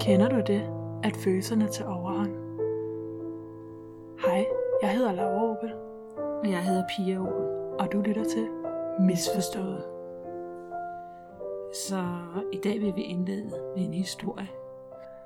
Kender 0.00 0.28
du 0.28 0.42
det, 0.46 0.62
at 1.04 1.16
følelserne 1.16 1.68
tager 1.68 1.90
overhånd? 1.90 2.32
Hej, 4.20 4.46
jeg 4.82 4.96
hedder 4.96 5.12
Laura 5.12 5.50
Opel. 5.50 5.74
Og 6.16 6.50
jeg 6.50 6.64
hedder 6.64 6.84
Pia 6.96 7.18
Opel. 7.18 7.44
Og 7.80 7.92
du 7.92 8.00
lytter 8.00 8.24
til 8.24 8.48
Misforstået. 9.00 9.84
Så 11.74 12.04
i 12.52 12.56
dag 12.64 12.80
vil 12.80 12.96
vi 12.96 13.02
indlede 13.02 13.44
med 13.44 13.84
en 13.84 13.94
historie 13.94 14.48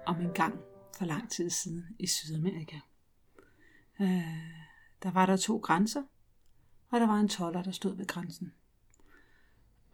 om 0.07 0.21
en 0.21 0.33
gang 0.33 0.61
for 0.99 1.05
lang 1.05 1.31
tid 1.31 1.51
siden 1.51 1.85
i 1.99 2.07
Sydamerika. 2.07 2.77
Øh, 4.01 4.09
der 5.03 5.11
var 5.11 5.27
der 5.27 5.37
to 5.37 5.57
grænser, 5.57 6.03
og 6.91 7.01
der 7.01 7.07
var 7.07 7.21
en 7.21 7.29
toller, 7.29 7.63
der 7.63 7.71
stod 7.71 7.97
ved 7.97 8.07
grænsen. 8.07 8.53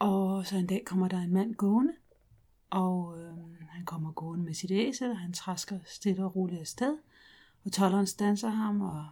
Og 0.02 0.46
så 0.46 0.56
en 0.56 0.66
dag 0.66 0.82
kommer 0.86 1.08
der 1.08 1.18
en 1.18 1.32
mand 1.32 1.54
gående, 1.54 1.94
og 2.70 3.20
øh, 3.20 3.66
han 3.68 3.84
kommer 3.84 4.12
gående 4.12 4.44
med 4.44 4.54
sit 4.54 4.70
æsel, 4.70 5.10
og 5.10 5.18
han 5.18 5.32
træsker 5.32 5.78
stille 5.84 6.24
og 6.24 6.36
roligt 6.36 6.60
afsted. 6.60 6.98
Og 7.64 7.72
tolleren 7.72 8.06
stanser 8.06 8.48
ham, 8.48 8.80
og 8.80 9.06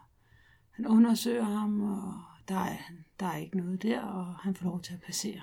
han 0.70 0.86
undersøger 0.86 1.44
ham, 1.44 1.80
og 1.80 2.14
der 2.48 2.58
er, 2.58 2.76
der 3.20 3.26
er 3.26 3.36
ikke 3.36 3.56
noget 3.56 3.82
der, 3.82 4.00
og 4.00 4.34
han 4.34 4.54
får 4.54 4.64
lov 4.64 4.82
til 4.82 4.94
at 4.94 5.00
passere. 5.00 5.42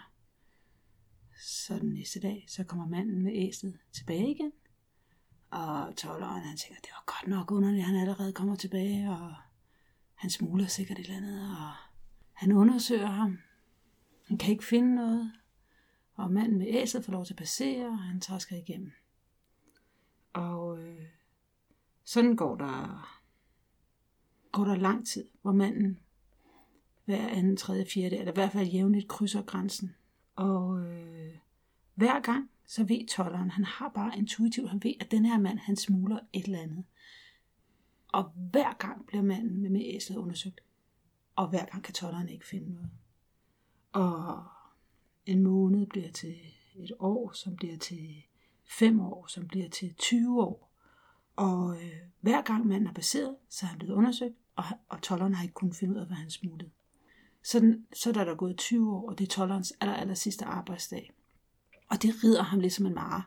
Så 1.41 1.79
den 1.79 1.93
næste 1.93 2.19
dag, 2.19 2.45
så 2.47 2.63
kommer 2.63 2.87
manden 2.87 3.23
med 3.23 3.31
æslet 3.35 3.77
tilbage 3.93 4.31
igen. 4.31 4.51
Og 5.51 5.95
tolleren, 5.95 6.43
han 6.43 6.57
tænker, 6.57 6.81
det 6.81 6.91
var 6.91 7.03
godt 7.05 7.27
nok 7.27 7.51
underligt, 7.51 7.85
han 7.85 7.95
allerede 7.95 8.33
kommer 8.33 8.55
tilbage, 8.55 9.09
og 9.11 9.33
han 10.15 10.29
smuler 10.29 10.67
sikkert 10.67 10.99
et 10.99 11.03
eller 11.03 11.17
andet, 11.17 11.41
og 11.41 11.71
han 12.33 12.51
undersøger 12.51 13.07
ham. 13.07 13.37
Han 14.27 14.37
kan 14.37 14.51
ikke 14.51 14.65
finde 14.65 14.95
noget, 14.95 15.31
og 16.15 16.31
manden 16.31 16.57
med 16.57 16.67
æslet 16.69 17.05
får 17.05 17.13
lov 17.13 17.25
til 17.25 17.33
at 17.33 17.37
passere, 17.37 17.87
og 17.87 17.99
han 17.99 18.21
træsker 18.21 18.55
igennem. 18.55 18.91
Og 20.33 20.79
øh, 20.79 21.05
sådan 22.03 22.35
går 22.35 22.55
der, 22.55 23.09
går 24.51 24.65
der 24.65 24.75
lang 24.75 25.07
tid, 25.07 25.25
hvor 25.41 25.51
manden 25.51 25.99
hver 27.05 27.27
anden, 27.27 27.57
tredje, 27.57 27.85
fjerde, 27.85 28.17
eller 28.17 28.31
i 28.31 28.35
hvert 28.35 28.51
fald 28.51 28.67
jævnligt 28.67 29.07
krydser 29.07 29.41
grænsen. 29.41 29.95
Og 30.35 30.81
øh, 30.81 31.37
hver 31.95 32.19
gang, 32.19 32.49
så 32.65 32.83
ved 32.83 33.07
tolleren, 33.07 33.51
han 33.51 33.63
har 33.65 33.89
bare 33.89 34.17
intuitivt, 34.17 34.69
han 34.69 34.83
ved, 34.83 34.93
at 34.99 35.11
den 35.11 35.25
her 35.25 35.39
mand, 35.39 35.59
han 35.59 35.75
smuler 35.75 36.19
et 36.33 36.45
eller 36.45 36.59
andet. 36.59 36.85
Og 38.07 38.23
hver 38.23 38.73
gang 38.77 39.05
bliver 39.05 39.23
manden 39.23 39.61
med, 39.61 39.69
med 39.69 39.81
æslet 39.85 40.17
undersøgt. 40.17 40.61
Og 41.35 41.49
hver 41.49 41.65
gang 41.65 41.83
kan 41.83 41.93
tolleren 41.93 42.29
ikke 42.29 42.47
finde 42.47 42.73
noget. 42.73 42.89
Og 43.97 44.43
en 45.25 45.43
måned 45.43 45.85
bliver 45.85 46.11
til 46.11 46.35
et 46.75 46.91
år, 46.99 47.31
som 47.31 47.55
bliver 47.55 47.77
til 47.77 48.23
fem 48.65 48.99
år, 48.99 49.27
som 49.27 49.47
bliver 49.47 49.69
til 49.69 49.93
20 49.93 50.41
år. 50.41 50.73
Og 51.35 51.75
øh, 51.75 51.93
hver 52.21 52.41
gang 52.41 52.67
manden 52.67 52.87
er 52.87 52.93
baseret, 52.93 53.35
så 53.49 53.65
er 53.65 53.67
han 53.67 53.79
blevet 53.79 53.95
undersøgt, 53.95 54.35
og, 54.55 54.63
og 54.89 55.01
tolleren 55.01 55.33
har 55.33 55.43
ikke 55.43 55.53
kunnet 55.53 55.75
finde 55.75 55.95
ud 55.95 55.99
af, 55.99 56.05
hvad 56.05 56.17
han 56.17 56.29
smuttede. 56.29 56.71
Så, 57.43 57.77
så 57.93 58.11
der 58.11 58.21
er 58.21 58.25
der 58.25 58.35
gået 58.35 58.57
20 58.57 58.95
år, 58.95 59.09
og 59.09 59.17
det 59.17 59.23
er 59.23 59.29
tollerens 59.29 59.73
aller, 59.81 59.95
aller 59.95 60.13
sidste 60.13 60.45
arbejdsdag. 60.45 61.13
Og 61.89 62.01
det 62.01 62.23
rider 62.23 62.43
ham 62.43 62.59
ligesom 62.59 62.85
en 62.85 62.93
mare, 62.93 63.23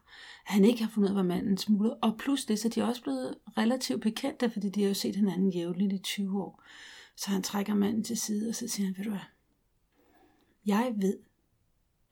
at 0.46 0.52
han 0.52 0.64
ikke 0.64 0.82
har 0.82 0.90
fundet 0.90 1.10
ud 1.10 1.16
af, 1.16 1.24
hvad 1.24 1.36
manden 1.36 1.58
smuttede. 1.58 1.96
Og 1.96 2.16
pludselig 2.18 2.58
så 2.58 2.68
er 2.68 2.70
de 2.70 2.82
også 2.82 3.02
blevet 3.02 3.34
relativt 3.58 4.02
bekendte, 4.02 4.50
fordi 4.50 4.68
de 4.68 4.80
har 4.82 4.88
jo 4.88 4.94
set 4.94 5.16
hinanden 5.16 5.50
jævnligt 5.50 5.92
i 5.92 5.98
20 5.98 6.42
år. 6.42 6.62
Så 7.16 7.30
han 7.30 7.42
trækker 7.42 7.74
manden 7.74 8.04
til 8.04 8.16
side, 8.16 8.48
og 8.48 8.54
så 8.54 8.68
siger 8.68 8.86
han, 8.86 8.94
ved 8.98 9.04
du 9.04 9.10
hvad, 9.10 9.20
jeg 10.70 10.92
ved, 10.96 11.18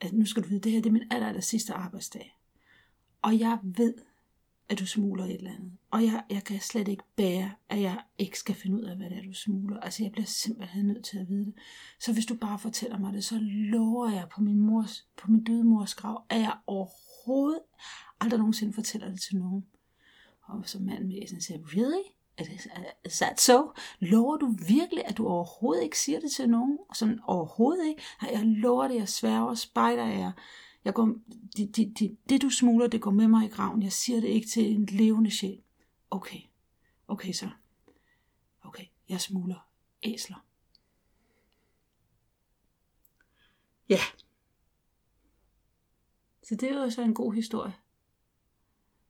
at 0.00 0.12
nu 0.12 0.24
skal 0.24 0.42
du 0.42 0.48
vide, 0.48 0.60
det 0.60 0.72
her 0.72 0.80
det 0.80 0.88
er 0.88 0.92
min 0.92 1.12
aller, 1.12 1.28
aller 1.28 1.40
sidste 1.40 1.74
arbejdsdag. 1.74 2.38
Og 3.22 3.38
jeg 3.38 3.58
ved, 3.62 3.94
at 4.68 4.78
du 4.78 4.86
smuler 4.86 5.24
et 5.24 5.34
eller 5.34 5.54
andet. 5.54 5.72
Og 5.90 6.04
jeg, 6.04 6.24
jeg 6.30 6.44
kan 6.44 6.60
slet 6.60 6.88
ikke 6.88 7.02
bære, 7.16 7.50
at 7.68 7.80
jeg 7.80 8.02
ikke 8.18 8.38
skal 8.38 8.54
finde 8.54 8.76
ud 8.76 8.82
af, 8.82 8.96
hvad 8.96 9.10
det 9.10 9.18
er, 9.18 9.22
du 9.22 9.32
smuler. 9.32 9.80
Altså, 9.80 10.02
jeg 10.02 10.12
bliver 10.12 10.26
simpelthen 10.26 10.86
nødt 10.86 11.04
til 11.04 11.18
at 11.18 11.28
vide 11.28 11.44
det. 11.44 11.54
Så 12.00 12.12
hvis 12.12 12.26
du 12.26 12.34
bare 12.34 12.58
fortæller 12.58 12.98
mig 12.98 13.12
det, 13.12 13.24
så 13.24 13.38
lover 13.42 14.10
jeg 14.10 14.28
på 14.28 14.40
min, 14.40 14.60
mors, 14.60 15.06
på 15.16 15.30
min 15.30 15.44
døde 15.44 15.64
mors 15.64 15.94
grav, 15.94 16.24
at 16.28 16.40
jeg 16.40 16.56
overhovedet 16.66 17.60
aldrig 18.20 18.38
nogensinde 18.38 18.72
fortæller 18.72 19.08
det 19.10 19.20
til 19.20 19.36
nogen. 19.36 19.66
Og 20.42 20.68
så 20.68 20.78
manden 20.78 21.08
med 21.08 21.18
æsen 21.22 21.40
siger, 21.40 21.58
really? 21.62 22.17
Is 23.04 23.18
that 23.18 23.40
so? 23.40 23.72
Lover 24.00 24.36
du 24.36 24.54
virkelig, 24.68 25.04
at 25.06 25.16
du 25.16 25.26
overhovedet 25.26 25.82
ikke 25.82 25.98
siger 25.98 26.20
det 26.20 26.30
til 26.32 26.48
nogen? 26.48 26.78
Sådan 26.94 27.20
overhovedet 27.24 27.86
ikke? 27.86 28.02
Jeg 28.22 28.42
lover 28.44 28.88
det, 28.88 28.94
jeg 28.94 29.08
sværger, 29.08 29.54
spejder 29.54 30.06
jeg. 30.06 30.32
jeg 30.84 30.94
går, 30.94 31.14
det, 31.56 31.76
det, 31.76 31.98
det, 31.98 32.18
det 32.28 32.42
du 32.42 32.50
smuler, 32.50 32.86
det 32.86 33.00
går 33.00 33.10
med 33.10 33.28
mig 33.28 33.46
i 33.46 33.48
graven. 33.48 33.82
Jeg 33.82 33.92
siger 33.92 34.20
det 34.20 34.28
ikke 34.28 34.48
til 34.48 34.74
en 34.74 34.86
levende 34.86 35.30
sjæl. 35.30 35.62
Okay, 36.10 36.40
okay 37.08 37.32
så. 37.32 37.50
Okay, 38.62 38.84
jeg 39.08 39.20
smuler 39.20 39.68
æsler. 40.02 40.44
Ja. 43.88 44.00
Så 46.42 46.54
det 46.54 46.70
er 46.70 46.82
jo 46.82 46.90
så 46.90 47.02
en 47.02 47.14
god 47.14 47.34
historie, 47.34 47.74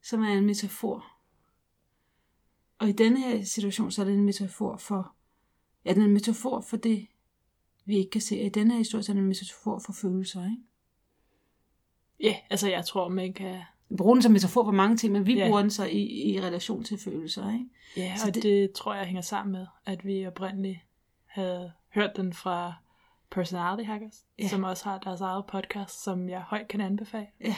som 0.02 0.22
er 0.22 0.28
en 0.28 0.46
metafor 0.46 1.17
og 2.78 2.88
i 2.88 2.92
denne 2.92 3.20
her 3.20 3.44
situation, 3.44 3.90
så 3.90 4.02
er 4.02 4.06
det 4.06 4.14
en 4.14 4.24
metafor 4.24 4.76
for, 4.76 5.14
ja, 5.84 5.92
den 5.92 6.02
er 6.02 6.06
en 6.06 6.12
metafor 6.12 6.60
for 6.60 6.76
det, 6.76 7.06
vi 7.84 7.96
ikke 7.96 8.10
kan 8.10 8.20
se. 8.20 8.40
Og 8.40 8.46
i 8.46 8.48
denne 8.48 8.72
her 8.72 8.78
historie, 8.78 9.02
så 9.02 9.12
er 9.12 9.14
det 9.14 9.20
en 9.20 9.28
metafor 9.28 9.78
for 9.86 9.92
følelser, 9.92 10.44
ikke? 10.44 10.62
Ja, 12.20 12.36
altså 12.50 12.68
jeg 12.68 12.84
tror, 12.84 13.08
man 13.08 13.32
kan... 13.32 13.60
Vi 13.88 13.96
bruger 13.96 14.14
den 14.14 14.22
som 14.22 14.32
metafor 14.32 14.64
for 14.64 14.72
mange 14.72 14.96
ting, 14.96 15.12
men 15.12 15.26
vi 15.26 15.38
ja. 15.38 15.46
bruger 15.46 15.60
den 15.60 15.70
så 15.70 15.84
i, 15.84 16.32
i 16.32 16.40
relation 16.40 16.84
til 16.84 16.98
følelser, 16.98 17.52
ikke? 17.52 17.66
Ja, 17.96 18.16
så 18.16 18.28
og 18.28 18.34
det... 18.34 18.42
det 18.42 18.72
tror 18.72 18.94
jeg 18.94 19.06
hænger 19.06 19.22
sammen 19.22 19.52
med, 19.52 19.66
at 19.86 20.04
vi 20.04 20.26
oprindeligt 20.26 20.78
havde 21.26 21.72
hørt 21.88 22.16
den 22.16 22.32
fra 22.32 22.74
Personality 23.30 23.86
Hackers, 23.86 24.24
ja. 24.38 24.48
som 24.48 24.64
også 24.64 24.84
har 24.84 24.98
deres 24.98 25.20
eget 25.20 25.46
podcast, 25.46 26.02
som 26.02 26.28
jeg 26.28 26.40
højt 26.40 26.68
kan 26.68 26.80
anbefale. 26.80 27.26
Ja, 27.40 27.54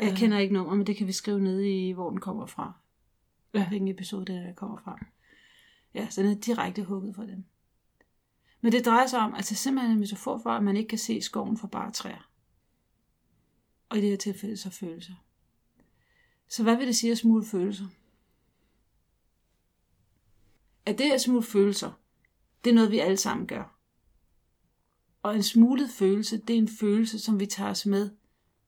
jeg 0.00 0.16
kender 0.16 0.38
ikke 0.38 0.54
nummer, 0.54 0.74
men 0.74 0.86
det 0.86 0.96
kan 0.96 1.06
vi 1.06 1.12
skrive 1.12 1.40
ned 1.40 1.60
i, 1.60 1.92
hvor 1.92 2.10
den 2.10 2.20
kommer 2.20 2.46
fra 2.46 2.72
ja. 3.54 3.68
hvilken 3.68 3.88
episode 3.88 4.32
det 4.32 4.56
kommer 4.56 4.78
fra. 4.78 5.06
Ja, 5.94 6.10
så 6.10 6.22
den 6.22 6.30
er 6.30 6.40
direkte 6.40 6.84
hugget 6.84 7.14
fra 7.14 7.26
dem. 7.26 7.44
Men 8.60 8.72
det 8.72 8.84
drejer 8.84 9.06
sig 9.06 9.18
om, 9.18 9.34
altså 9.34 9.54
simpelthen 9.54 9.92
en 9.92 10.00
metafor 10.00 10.38
for, 10.38 10.50
at 10.50 10.62
man 10.62 10.76
ikke 10.76 10.88
kan 10.88 10.98
se 10.98 11.20
skoven 11.20 11.56
for 11.56 11.66
bare 11.66 11.92
træer. 11.92 12.30
Og 13.88 13.98
i 13.98 14.00
det 14.00 14.10
her 14.10 14.16
tilfælde 14.16 14.56
så 14.56 14.70
følelser. 14.70 15.14
Så 16.48 16.62
hvad 16.62 16.76
vil 16.76 16.86
det 16.86 16.96
sige 16.96 17.12
at 17.12 17.18
smule 17.18 17.44
følelser? 17.44 17.86
At 20.86 20.98
det 20.98 21.12
at 21.12 21.20
smule 21.20 21.42
følelser, 21.42 21.92
det 22.64 22.70
er 22.70 22.74
noget, 22.74 22.90
vi 22.90 22.98
alle 22.98 23.16
sammen 23.16 23.46
gør. 23.46 23.78
Og 25.22 25.36
en 25.36 25.42
smuglet 25.42 25.90
følelse, 25.90 26.38
det 26.38 26.54
er 26.54 26.58
en 26.58 26.68
følelse, 26.68 27.18
som 27.18 27.40
vi 27.40 27.46
tager 27.46 27.70
os 27.70 27.86
med 27.86 28.10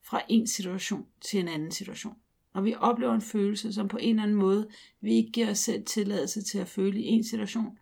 fra 0.03 0.23
en 0.29 0.47
situation 0.47 1.07
til 1.21 1.41
en 1.41 1.49
anden 1.49 1.73
situation 1.73 2.17
og 2.53 2.65
vi 2.65 2.75
oplever 2.75 3.15
en 3.15 3.21
følelse, 3.21 3.72
som 3.72 3.88
på 3.88 3.97
en 3.97 4.09
eller 4.09 4.22
anden 4.22 4.37
måde 4.37 4.69
vi 5.00 5.15
ikke 5.15 5.33
giver 5.33 5.50
os 5.50 5.59
selv 5.59 5.84
tilladelse 5.84 6.43
til 6.43 6.59
at 6.59 6.69
føle 6.69 7.00
i 7.00 7.06
en 7.06 7.25
situation, 7.25 7.78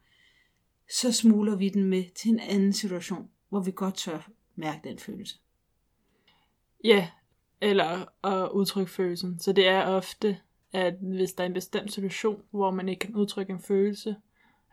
så 0.91 1.13
smuler 1.13 1.57
vi 1.57 1.69
den 1.69 1.85
med 1.85 2.05
til 2.15 2.31
en 2.31 2.41
anden 2.41 2.73
situation, 2.73 3.31
hvor 3.49 3.61
vi 3.61 3.73
godt 3.77 3.95
tør 3.95 4.31
mærke 4.57 4.89
den 4.89 4.99
følelse. 4.99 5.39
Ja, 6.85 7.09
eller 7.61 8.05
at 8.27 8.51
udtrykke 8.51 8.93
følelsen. 8.93 9.39
Så 9.39 9.53
det 9.53 9.69
er 9.69 9.85
ofte, 9.85 10.39
at 10.73 10.95
hvis 11.01 11.33
der 11.33 11.45
er 11.45 11.49
en 11.49 11.55
bestemt 11.55 11.93
situation, 11.93 12.43
hvor 12.51 12.71
man 12.71 12.89
ikke 12.89 13.01
kan 13.01 13.15
udtrykke 13.15 13.53
en 13.53 13.63
følelse, 13.63 14.17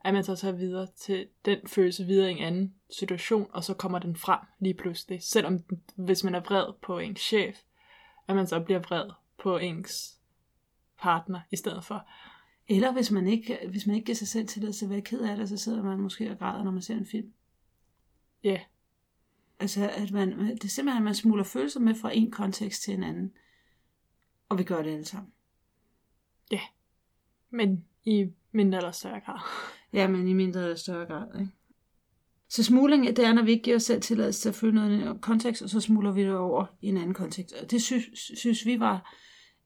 at 0.03 0.13
man 0.13 0.23
så 0.23 0.35
tager 0.35 0.55
videre 0.55 0.87
til 0.95 1.27
den 1.45 1.59
følelse 1.65 2.05
videre 2.05 2.29
i 2.31 2.31
en 2.31 2.43
anden 2.43 2.75
situation, 2.89 3.47
og 3.53 3.63
så 3.63 3.73
kommer 3.73 3.99
den 3.99 4.15
frem 4.15 4.39
lige 4.59 4.73
pludselig. 4.73 5.23
Selvom 5.23 5.59
hvis 5.95 6.23
man 6.23 6.35
er 6.35 6.39
vred 6.39 6.73
på 6.81 6.99
en 6.99 7.15
chef, 7.15 7.57
at 8.27 8.35
man 8.35 8.47
så 8.47 8.59
bliver 8.59 8.79
vred 8.79 9.09
på 9.37 9.57
ens 9.57 10.19
partner 10.97 11.39
i 11.51 11.55
stedet 11.55 11.83
for. 11.83 12.07
Eller 12.67 12.93
hvis 12.93 13.11
man 13.11 13.27
ikke, 13.27 13.59
hvis 13.69 13.87
man 13.87 13.95
ikke 13.95 14.05
giver 14.05 14.15
sig 14.15 14.27
selv 14.27 14.47
til 14.47 14.67
at 14.83 14.89
være 14.89 15.01
ked 15.01 15.21
af 15.21 15.37
det, 15.37 15.49
så 15.49 15.57
sidder 15.57 15.83
man 15.83 15.99
måske 15.99 16.31
og 16.31 16.39
græder, 16.39 16.63
når 16.63 16.71
man 16.71 16.81
ser 16.81 16.95
en 16.95 17.05
film. 17.05 17.33
Ja. 18.43 18.49
Yeah. 18.49 18.59
Altså, 19.59 19.89
at 19.89 20.11
man, 20.11 20.39
det 20.39 20.63
er 20.63 20.67
simpelthen, 20.67 21.01
at 21.01 21.03
man 21.03 21.15
smuler 21.15 21.43
følelser 21.43 21.79
med 21.79 21.95
fra 21.95 22.11
en 22.13 22.31
kontekst 22.31 22.83
til 22.83 22.93
en 22.93 23.03
anden. 23.03 23.33
Og 24.49 24.57
vi 24.57 24.63
gør 24.63 24.81
det 24.81 24.91
alle 24.91 25.05
sammen. 25.05 25.33
Ja. 26.51 26.61
Men 27.49 27.85
i 28.03 28.33
mindre 28.51 28.77
eller 28.77 28.91
større 28.91 29.19
grad. 29.19 29.39
Ja, 29.93 30.07
men 30.07 30.27
i 30.27 30.33
mindre 30.33 30.61
eller 30.61 30.75
større 30.75 31.05
grad, 31.05 31.39
ikke? 31.39 31.51
Så 32.55 32.63
smugling, 32.63 33.07
det 33.07 33.19
er, 33.19 33.33
når 33.33 33.43
vi 33.43 33.51
ikke 33.51 33.63
giver 33.63 33.75
os 33.75 33.83
selv 33.83 34.01
tilladelse 34.01 34.41
til 34.41 34.49
at 34.49 34.55
føle 34.55 34.75
noget 34.75 34.99
i 34.99 35.01
en 35.01 35.19
kontekst, 35.19 35.61
og 35.61 35.69
så 35.69 35.79
smuler 35.79 36.11
vi 36.11 36.23
det 36.23 36.35
over 36.35 36.65
i 36.81 36.87
en 36.87 36.97
anden 36.97 37.13
kontekst. 37.13 37.53
Og 37.53 37.71
det 37.71 37.81
synes, 37.81 38.03
synes 38.13 38.65
vi 38.65 38.79
var 38.79 39.15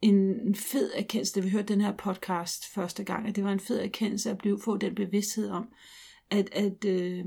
en 0.01 0.55
fed 0.55 0.91
erkendelse, 0.95 1.35
da 1.35 1.39
vi 1.39 1.49
hørte 1.49 1.73
den 1.73 1.81
her 1.81 1.93
podcast 1.97 2.73
første 2.73 3.03
gang, 3.03 3.27
at 3.27 3.35
det 3.35 3.43
var 3.43 3.51
en 3.51 3.59
fed 3.59 3.79
erkendelse 3.79 4.29
at 4.29 4.37
blive, 4.37 4.59
få 4.63 4.77
den 4.77 4.95
bevidsthed 4.95 5.49
om, 5.49 5.69
at, 6.29 6.49
at 6.51 6.85
øh, 6.85 7.25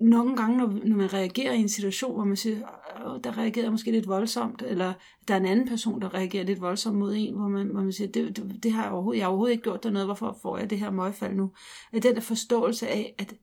nogle 0.00 0.36
gange, 0.36 0.58
når, 0.58 0.66
når 0.66 0.96
man 0.96 1.12
reagerer 1.12 1.52
i 1.52 1.60
en 1.60 1.68
situation, 1.68 2.14
hvor 2.14 2.24
man 2.24 2.36
siger, 2.36 2.56
Åh, 3.06 3.20
der 3.24 3.38
reagerer 3.38 3.64
jeg 3.64 3.72
måske 3.72 3.90
lidt 3.90 4.08
voldsomt, 4.08 4.62
eller 4.62 4.92
der 5.28 5.34
er 5.34 5.38
en 5.38 5.46
anden 5.46 5.68
person, 5.68 6.02
der 6.02 6.14
reagerer 6.14 6.44
lidt 6.44 6.60
voldsomt 6.60 6.98
mod 6.98 7.14
en, 7.16 7.34
hvor 7.34 7.48
man, 7.48 7.66
hvor 7.66 7.82
man 7.82 7.92
siger, 7.92 8.08
det, 8.08 8.36
det, 8.36 8.62
det 8.62 8.72
har 8.72 8.82
jeg 8.82 8.92
overhovedet, 8.92 9.18
jeg 9.18 9.24
har 9.24 9.30
overhovedet 9.30 9.52
ikke 9.52 9.64
gjort 9.64 9.82
der 9.82 9.90
noget, 9.90 10.06
hvorfor 10.06 10.38
får 10.42 10.58
jeg 10.58 10.70
det 10.70 10.78
her 10.78 10.90
møgfald 10.90 11.34
nu? 11.34 11.52
At 11.92 12.02
den 12.02 12.14
der 12.14 12.20
forståelse 12.20 12.88
af, 12.88 13.14
at, 13.18 13.34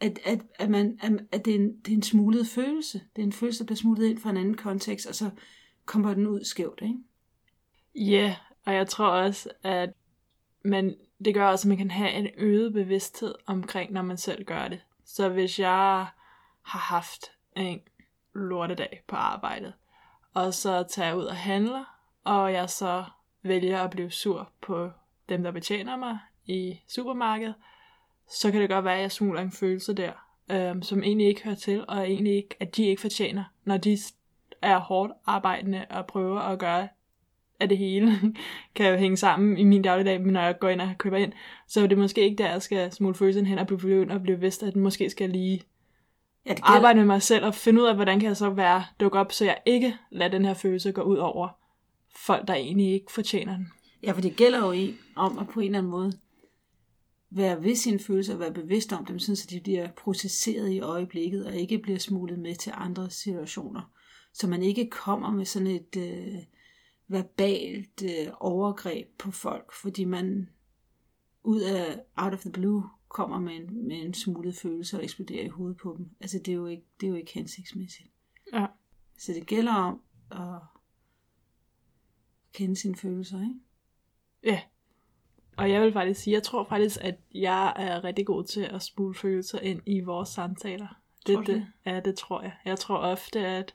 at, 0.00 0.18
at, 0.24 0.42
at, 0.58 0.70
man, 0.70 0.98
at, 1.02 1.12
at 1.32 1.44
det, 1.44 1.54
er 1.54 1.58
en, 1.58 1.78
det 1.78 1.92
er 1.92 1.96
en 1.96 2.02
smuglet 2.02 2.46
følelse. 2.46 3.00
Det 3.16 3.22
er 3.22 3.26
en 3.26 3.32
følelse, 3.32 3.58
der 3.58 3.66
bliver 3.66 3.76
smuglet 3.76 4.06
ind 4.06 4.18
fra 4.18 4.30
en 4.30 4.36
anden 4.36 4.56
kontekst, 4.56 5.06
og 5.06 5.14
så 5.14 5.30
kommer 5.84 6.14
den 6.14 6.26
ud 6.26 6.44
skævt, 6.44 6.80
ikke? 6.82 6.98
Ja, 7.94 8.22
yeah, 8.26 8.34
og 8.64 8.74
jeg 8.74 8.88
tror 8.88 9.06
også, 9.06 9.50
at 9.62 9.90
man, 10.64 10.96
det 11.24 11.34
gør 11.34 11.46
også, 11.46 11.66
at 11.66 11.68
man 11.68 11.78
kan 11.78 11.90
have 11.90 12.12
en 12.12 12.28
øget 12.36 12.72
bevidsthed 12.72 13.34
omkring, 13.46 13.92
når 13.92 14.02
man 14.02 14.16
selv 14.16 14.44
gør 14.44 14.68
det. 14.68 14.80
Så 15.04 15.28
hvis 15.28 15.58
jeg 15.58 16.06
har 16.62 16.78
haft 16.78 17.32
en 17.56 17.80
lortedag 18.34 19.02
på 19.06 19.16
arbejdet, 19.16 19.72
og 20.34 20.54
så 20.54 20.86
tager 20.90 21.08
jeg 21.08 21.16
ud 21.16 21.24
og 21.24 21.36
handler, 21.36 21.84
og 22.24 22.52
jeg 22.52 22.70
så 22.70 23.04
vælger 23.42 23.82
at 23.82 23.90
blive 23.90 24.10
sur 24.10 24.52
på 24.60 24.90
dem, 25.28 25.42
der 25.42 25.50
betjener 25.50 25.96
mig 25.96 26.18
i 26.44 26.80
supermarkedet, 26.88 27.54
så 28.30 28.50
kan 28.50 28.60
det 28.60 28.70
godt 28.70 28.84
være, 28.84 28.96
at 28.96 29.02
jeg 29.02 29.12
smugler 29.12 29.40
en 29.40 29.52
følelse 29.52 29.94
der, 29.94 30.12
øhm, 30.50 30.82
som 30.82 31.02
egentlig 31.02 31.26
ikke 31.26 31.44
hører 31.44 31.56
til, 31.56 31.84
og 31.88 32.10
egentlig 32.10 32.36
ikke, 32.36 32.56
at 32.60 32.76
de 32.76 32.86
ikke 32.86 33.00
fortjener, 33.00 33.44
når 33.64 33.76
de 33.76 33.98
er 34.62 34.78
hårdt 34.78 35.12
arbejdende 35.26 35.86
og 35.90 36.06
prøver 36.06 36.40
at 36.40 36.58
gøre 36.58 36.88
at 37.60 37.70
det 37.70 37.78
hele 37.78 38.20
kan 38.74 38.90
jo 38.90 38.96
hænge 38.96 39.16
sammen 39.16 39.58
i 39.58 39.64
min 39.64 39.82
dagligdag, 39.82 40.20
men 40.20 40.32
når 40.32 40.40
jeg 40.40 40.58
går 40.58 40.68
ind 40.68 40.80
og 40.80 40.88
køber 40.98 41.16
ind, 41.16 41.32
så 41.68 41.82
er 41.82 41.86
det 41.86 41.98
måske 41.98 42.20
ikke 42.20 42.36
der, 42.36 42.50
jeg 42.50 42.62
skal 42.62 42.92
smule 42.92 43.14
følelsen 43.14 43.46
hen 43.46 43.58
og 43.58 43.66
blive 43.66 43.78
begyndt 43.78 44.12
og 44.12 44.22
blive 44.22 44.36
bevidst, 44.36 44.62
at 44.62 44.74
den 44.74 44.82
måske 44.82 45.10
skal 45.10 45.30
lige 45.30 45.62
ja, 46.46 46.50
det 46.50 46.60
arbejde 46.62 46.98
med 46.98 47.06
mig 47.06 47.22
selv 47.22 47.44
og 47.44 47.54
finde 47.54 47.82
ud 47.82 47.86
af, 47.86 47.94
hvordan 47.94 48.20
kan 48.20 48.28
jeg 48.28 48.36
så 48.36 48.50
være 48.50 48.84
dukke 49.00 49.18
op, 49.18 49.32
så 49.32 49.44
jeg 49.44 49.58
ikke 49.66 49.96
lader 50.10 50.30
den 50.30 50.44
her 50.44 50.54
følelse 50.54 50.92
gå 50.92 51.02
ud 51.02 51.16
over 51.16 51.48
folk, 52.16 52.48
der 52.48 52.54
egentlig 52.54 52.92
ikke 52.92 53.12
fortjener 53.12 53.56
den. 53.56 53.72
Ja, 54.02 54.12
for 54.12 54.20
det 54.20 54.36
gælder 54.36 54.58
jo 54.58 54.72
i, 54.72 54.94
om 55.16 55.38
at 55.38 55.48
på 55.48 55.60
en 55.60 55.66
eller 55.66 55.78
anden 55.78 55.90
måde 55.90 56.12
være 57.30 57.62
ved 57.62 57.74
sine 57.74 57.98
følelser 57.98 58.34
og 58.34 58.40
være 58.40 58.52
bevidst 58.52 58.92
om 58.92 59.06
dem, 59.06 59.18
sådan 59.18 59.36
så 59.36 59.46
de 59.50 59.60
bliver 59.60 59.92
processeret 59.92 60.70
i 60.70 60.80
øjeblikket 60.80 61.46
og 61.46 61.54
ikke 61.54 61.78
bliver 61.78 61.98
smuglet 61.98 62.38
med 62.38 62.54
til 62.54 62.72
andre 62.74 63.10
situationer. 63.10 63.92
Så 64.32 64.46
man 64.46 64.62
ikke 64.62 64.90
kommer 64.90 65.30
med 65.30 65.44
sådan 65.44 65.68
et 65.68 65.96
øh, 65.96 66.38
verbalt 67.08 68.02
øh, 68.02 68.32
overgreb 68.40 69.08
på 69.18 69.30
folk, 69.30 69.72
fordi 69.72 70.04
man 70.04 70.48
ud 71.42 71.60
af 71.60 72.00
out 72.16 72.32
of 72.32 72.40
the 72.40 72.52
blue 72.52 72.84
kommer 73.08 73.38
med 73.38 73.52
en, 73.52 73.88
med 73.88 73.96
en 73.96 74.14
smuglet 74.14 74.56
følelse 74.56 74.96
og 74.96 75.04
eksploderer 75.04 75.44
i 75.44 75.48
hovedet 75.48 75.76
på 75.76 75.94
dem. 75.98 76.10
Altså 76.20 76.38
det 76.38 76.48
er 76.48 76.56
jo 76.56 76.66
ikke, 76.66 76.84
det 77.00 77.06
er 77.06 77.10
jo 77.10 77.16
ikke 77.16 77.32
hensigtsmæssigt. 77.32 78.10
Ja. 78.52 78.66
Så 79.18 79.32
det 79.32 79.46
gælder 79.46 79.72
om 79.72 80.00
at 80.30 80.60
kende 82.52 82.76
sine 82.76 82.96
følelser, 82.96 83.40
ikke? 83.40 83.60
Ja. 84.42 84.60
Og 85.60 85.70
jeg 85.70 85.82
vil 85.82 85.92
faktisk 85.92 86.20
sige, 86.20 86.34
jeg 86.34 86.42
tror 86.42 86.66
faktisk, 86.68 86.98
at 87.00 87.14
jeg 87.34 87.72
er 87.76 88.04
rigtig 88.04 88.26
god 88.26 88.44
til 88.44 88.60
at 88.60 88.82
spule 88.82 89.14
følelser 89.14 89.58
ind 89.58 89.80
i 89.86 90.00
vores 90.00 90.28
samtaler. 90.28 90.86
Det, 91.26 91.34
tror 91.34 91.42
det, 91.42 91.66
ja, 91.86 92.00
det 92.00 92.14
tror 92.14 92.42
jeg. 92.42 92.52
Jeg 92.64 92.78
tror 92.78 92.96
ofte, 92.96 93.46
at 93.46 93.74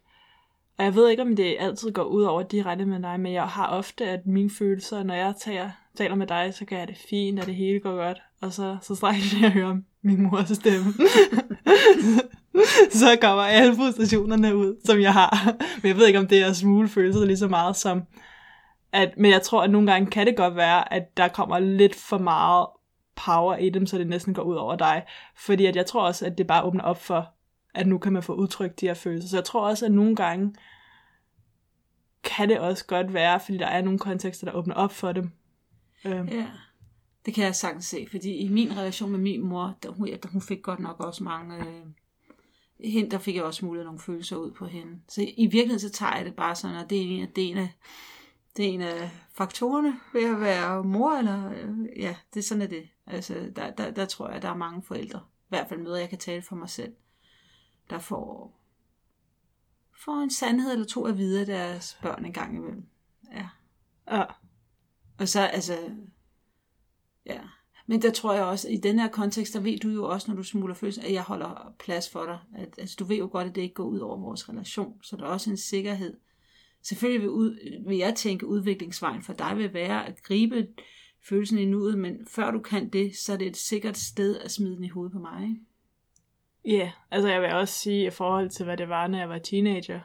og 0.78 0.86
jeg 0.86 0.96
ved 0.96 1.10
ikke, 1.10 1.22
om 1.22 1.36
det 1.36 1.56
altid 1.60 1.92
går 1.92 2.04
ud 2.04 2.24
over 2.24 2.44
direkte 2.44 2.86
med 2.86 3.00
dig, 3.00 3.20
men 3.20 3.34
jeg 3.34 3.44
har 3.44 3.68
ofte, 3.68 4.06
at 4.06 4.28
mine 4.28 4.50
følelser, 4.50 5.04
når 5.04 5.16
jeg 5.16 5.34
tager, 5.40 5.70
taler 5.98 6.16
med 6.16 6.28
dig, 6.28 6.54
så 6.54 6.66
kan 6.66 6.80
jeg 6.80 6.88
det 6.88 6.98
fint, 7.10 7.40
og 7.40 7.46
det 7.46 7.56
hele 7.56 7.80
går 7.80 7.96
godt. 7.96 8.22
Og 8.42 8.54
så, 8.54 8.78
så 8.82 8.96
straks 8.96 9.42
jeg 9.42 9.52
hører 9.52 9.78
min 10.02 10.22
mors 10.22 10.50
stemme. 10.50 10.94
så 13.02 13.18
kommer 13.22 13.44
alle 13.44 13.76
frustrationerne 13.76 14.56
ud, 14.56 14.76
som 14.86 15.00
jeg 15.00 15.14
har. 15.14 15.56
Men 15.82 15.88
jeg 15.88 15.98
ved 15.98 16.08
ikke, 16.08 16.20
om 16.20 16.28
det 16.28 16.42
er 16.42 16.54
smule 16.54 16.88
følelser 16.88 17.26
lige 17.26 17.38
så 17.38 17.48
meget 17.48 17.76
som... 17.76 18.02
At, 18.92 19.14
men 19.18 19.32
jeg 19.32 19.42
tror, 19.42 19.64
at 19.64 19.70
nogle 19.70 19.92
gange 19.92 20.12
kan 20.12 20.28
det 20.28 20.38
godt 20.38 20.56
være, 20.56 20.94
at 20.94 21.18
der 21.18 21.28
kommer 21.28 21.60
lidt 21.60 21.96
for 21.96 22.18
meget 22.18 22.68
power 23.16 23.56
i 23.56 23.70
dem, 23.70 23.86
så 23.86 23.98
det 23.98 24.08
næsten 24.08 24.34
går 24.34 24.42
ud 24.42 24.56
over 24.56 24.76
dig. 24.76 25.06
Fordi 25.36 25.66
at 25.66 25.76
jeg 25.76 25.86
tror 25.86 26.08
også, 26.08 26.26
at 26.26 26.38
det 26.38 26.48
bare 26.48 26.64
åbner 26.64 26.84
op 26.84 27.02
for, 27.02 27.30
at 27.74 27.88
nu 27.88 27.98
kan 27.98 28.14
man 28.14 28.24
få 28.24 28.34
udtrykt 28.34 28.82
de 28.82 28.88
her 28.88 28.94
følelser. 28.94 29.30
Så 29.30 29.38
jeg 29.38 29.44
tror 29.44 29.68
også, 29.70 29.86
at 29.86 29.92
nogle 29.92 30.16
gange 30.16 30.56
kan 32.24 32.50
det 32.50 32.60
også 32.60 32.86
godt 32.86 33.14
være, 33.14 33.40
fordi 33.40 33.58
der 33.58 33.68
er 33.68 33.82
nogle 33.82 34.00
kontekster, 34.00 34.46
der 34.46 34.54
åbner 34.54 34.76
op 34.76 34.92
for 34.92 35.12
dem. 35.12 35.32
Øhm. 36.06 36.28
Ja, 36.28 36.48
det 37.26 37.34
kan 37.34 37.44
jeg 37.44 37.56
sagtens 37.56 37.86
se, 37.86 38.08
fordi 38.12 38.36
i 38.36 38.48
min 38.50 38.78
relation 38.78 39.12
med 39.12 39.20
min 39.20 39.42
mor, 39.42 39.78
der, 39.84 39.90
hun, 39.90 40.08
der, 40.08 40.30
hun 40.30 40.42
fik 40.42 40.64
godt 40.64 40.80
nok 40.80 41.00
også 41.00 41.24
mange... 41.24 41.58
Øh, 41.58 41.86
hende, 42.80 43.12
der 43.12 43.18
fik 43.18 43.36
jeg 43.36 43.44
også 43.44 43.66
mulighed 43.66 43.86
nogle 43.86 44.00
følelser 44.00 44.36
ud 44.36 44.52
på 44.52 44.66
hende. 44.66 45.00
Så 45.10 45.22
i 45.22 45.46
virkeligheden, 45.46 45.80
så 45.80 45.90
tager 45.90 46.16
jeg 46.16 46.26
det 46.26 46.36
bare 46.36 46.56
sådan, 46.56 46.76
at 46.76 46.90
det 46.90 46.98
er 46.98 47.02
en, 47.02 47.30
det 47.36 47.44
er 47.44 47.52
en 47.52 47.58
af, 47.58 47.70
det 48.58 48.66
er 48.66 48.70
en 48.70 48.82
af 48.82 49.12
faktorerne 49.34 50.00
ved 50.14 50.24
at 50.24 50.42
være 50.42 50.84
mor, 50.84 51.12
eller 51.12 51.52
øh, 51.52 52.00
ja, 52.00 52.16
det 52.34 52.40
er 52.40 52.44
sådan 52.44 52.62
er 52.62 52.68
det. 52.68 52.90
Altså, 53.08 53.52
der, 53.56 53.72
der, 53.72 53.92
der 53.92 54.06
tror 54.06 54.30
jeg, 54.30 54.42
der 54.42 54.50
er 54.50 54.56
mange 54.56 54.84
forældre, 54.84 55.20
i 55.20 55.50
hvert 55.50 55.70
fald 55.70 55.80
møder, 55.80 55.98
jeg 55.98 56.10
kan 56.10 56.18
tale 56.20 56.42
for 56.42 56.56
mig 56.56 56.70
selv, 56.70 56.94
der 57.90 58.00
får, 58.00 58.60
får 60.06 60.22
en 60.22 60.32
sandhed 60.32 60.72
eller 60.72 60.86
to 60.86 61.06
at 61.06 61.18
vide 61.18 61.40
af 61.40 61.46
deres 61.46 62.00
børn 62.02 62.26
en 62.26 62.34
gang 62.34 62.56
imellem. 62.56 62.86
Ja. 63.32 63.50
Ja. 64.12 64.24
Og 65.20 65.28
så, 65.28 65.42
altså, 65.42 65.78
ja. 67.26 67.42
Men 67.88 68.02
der 68.02 68.12
tror 68.12 68.34
jeg 68.34 68.44
også, 68.44 68.70
i 68.70 68.78
den 68.78 69.00
her 69.00 69.08
kontekst, 69.08 69.54
der 69.54 69.60
ved 69.60 69.80
du 69.80 69.90
jo 69.90 70.10
også, 70.10 70.32
når 70.32 70.36
du 70.36 70.44
smuler 70.44 70.76
følelser, 70.76 71.02
at 71.02 71.14
jeg 71.14 71.24
holder 71.24 71.74
plads 71.80 72.10
for 72.10 72.26
dig. 72.26 72.40
At, 72.56 72.76
altså, 72.78 72.96
du 73.00 73.06
ved 73.06 73.18
jo 73.18 73.30
godt, 73.32 73.48
at 73.48 73.56
det 73.56 73.62
ikke 73.62 73.74
går 73.74 73.84
ud 73.84 74.00
over 74.00 74.18
vores 74.18 74.50
relation. 74.50 75.00
Så 75.02 75.16
der 75.16 75.24
er 75.24 75.28
også 75.28 75.50
en 75.50 75.58
sikkerhed. 75.58 76.18
Selvfølgelig 76.88 77.22
vil, 77.22 77.30
ud, 77.30 77.82
vil 77.88 77.98
jeg 77.98 78.16
tænke, 78.16 78.48
udviklingsvejen 78.48 79.24
for 79.24 79.34
dig 79.34 79.58
vil 79.58 79.74
være 79.74 80.08
at 80.08 80.24
gribe 80.24 80.68
følelsen 81.30 81.58
i 81.58 81.66
nuet, 81.66 81.98
men 81.98 82.28
før 82.28 82.52
du 82.52 82.60
kan 82.60 82.90
det, 82.90 83.16
så 83.16 83.34
er 83.34 83.38
det 83.38 83.48
et 83.48 83.58
sikkert 83.58 83.98
sted 83.98 84.40
at 84.40 84.52
smide 84.52 84.76
den 84.76 84.84
i 84.84 84.90
hovedet 84.90 85.14
på 85.14 85.20
mig. 85.20 85.44
Ikke? 85.44 85.62
Ja, 86.66 86.72
yeah, 86.72 86.90
altså 87.12 87.30
jeg 87.30 87.42
vil 87.42 87.52
også 87.52 87.74
sige, 87.74 88.08
i 88.08 88.10
forhold 88.10 88.50
til 88.50 88.66
hvad 88.66 88.78
det 88.78 88.90
var, 88.90 89.08
når 89.08 89.18
jeg 89.18 89.30
var 89.30 89.38
teenager, 89.38 90.00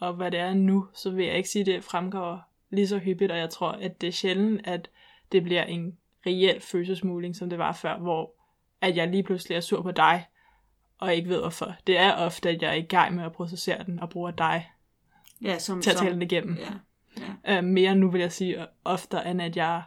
og 0.00 0.14
hvad 0.14 0.30
det 0.30 0.40
er 0.40 0.54
nu, 0.54 0.86
så 0.94 1.10
vil 1.10 1.26
jeg 1.26 1.36
ikke 1.36 1.48
sige, 1.48 1.60
at 1.60 1.66
det 1.66 1.84
fremgår 1.84 2.40
lige 2.70 2.88
så 2.88 2.98
hyppigt, 2.98 3.32
og 3.32 3.38
jeg 3.38 3.50
tror, 3.50 3.70
at 3.70 4.00
det 4.00 4.06
er 4.06 4.12
sjældent, 4.12 4.60
at 4.64 4.90
det 5.32 5.42
bliver 5.42 5.64
en 5.64 5.98
reel 6.26 6.60
følelsesmuling, 6.60 7.36
som 7.36 7.50
det 7.50 7.58
var 7.58 7.72
før, 7.72 7.98
hvor 7.98 8.34
at 8.80 8.96
jeg 8.96 9.08
lige 9.08 9.22
pludselig 9.22 9.56
er 9.56 9.60
sur 9.60 9.82
på 9.82 9.90
dig, 9.90 10.26
og 10.98 11.14
ikke 11.14 11.28
ved 11.28 11.40
hvorfor. 11.40 11.74
Det 11.86 11.98
er 11.98 12.12
ofte, 12.12 12.48
at 12.48 12.62
jeg 12.62 12.70
er 12.70 12.74
i 12.74 12.82
gang 12.82 13.14
med 13.14 13.24
at 13.24 13.32
processere 13.32 13.84
den, 13.84 14.00
og 14.00 14.10
bruger 14.10 14.30
dig 14.30 14.71
ja, 15.42 15.58
som, 15.58 15.82
til 15.82 15.90
at 15.90 15.96
som, 15.96 16.04
tale 16.04 16.14
den 16.14 16.22
igennem. 16.22 16.56
Ja, 16.56 16.72
ja. 17.46 17.58
Øh, 17.58 17.64
mere 17.64 17.94
nu 17.94 18.10
vil 18.10 18.20
jeg 18.20 18.32
sige 18.32 18.66
ofte, 18.84 19.18
end 19.26 19.42
at 19.42 19.56
jeg 19.56 19.82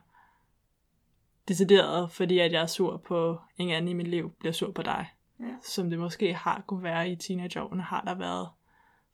decideret, 1.47 2.11
fordi 2.11 2.39
at 2.39 2.51
jeg 2.51 2.61
er 2.61 2.67
sur 2.67 2.97
på 3.07 3.37
en 3.57 3.69
anden 3.69 3.87
i 3.87 3.93
mit 3.93 4.07
liv, 4.07 4.31
bliver 4.39 4.53
sur 4.53 4.71
på 4.71 4.81
dig 4.81 5.07
ja. 5.39 5.55
som 5.63 5.89
det 5.89 5.99
måske 5.99 6.33
har 6.33 6.63
kunne 6.67 6.83
være 6.83 7.09
i 7.09 7.15
teenageårene, 7.15 7.83
har 7.83 8.01
der 8.01 8.15
været 8.15 8.47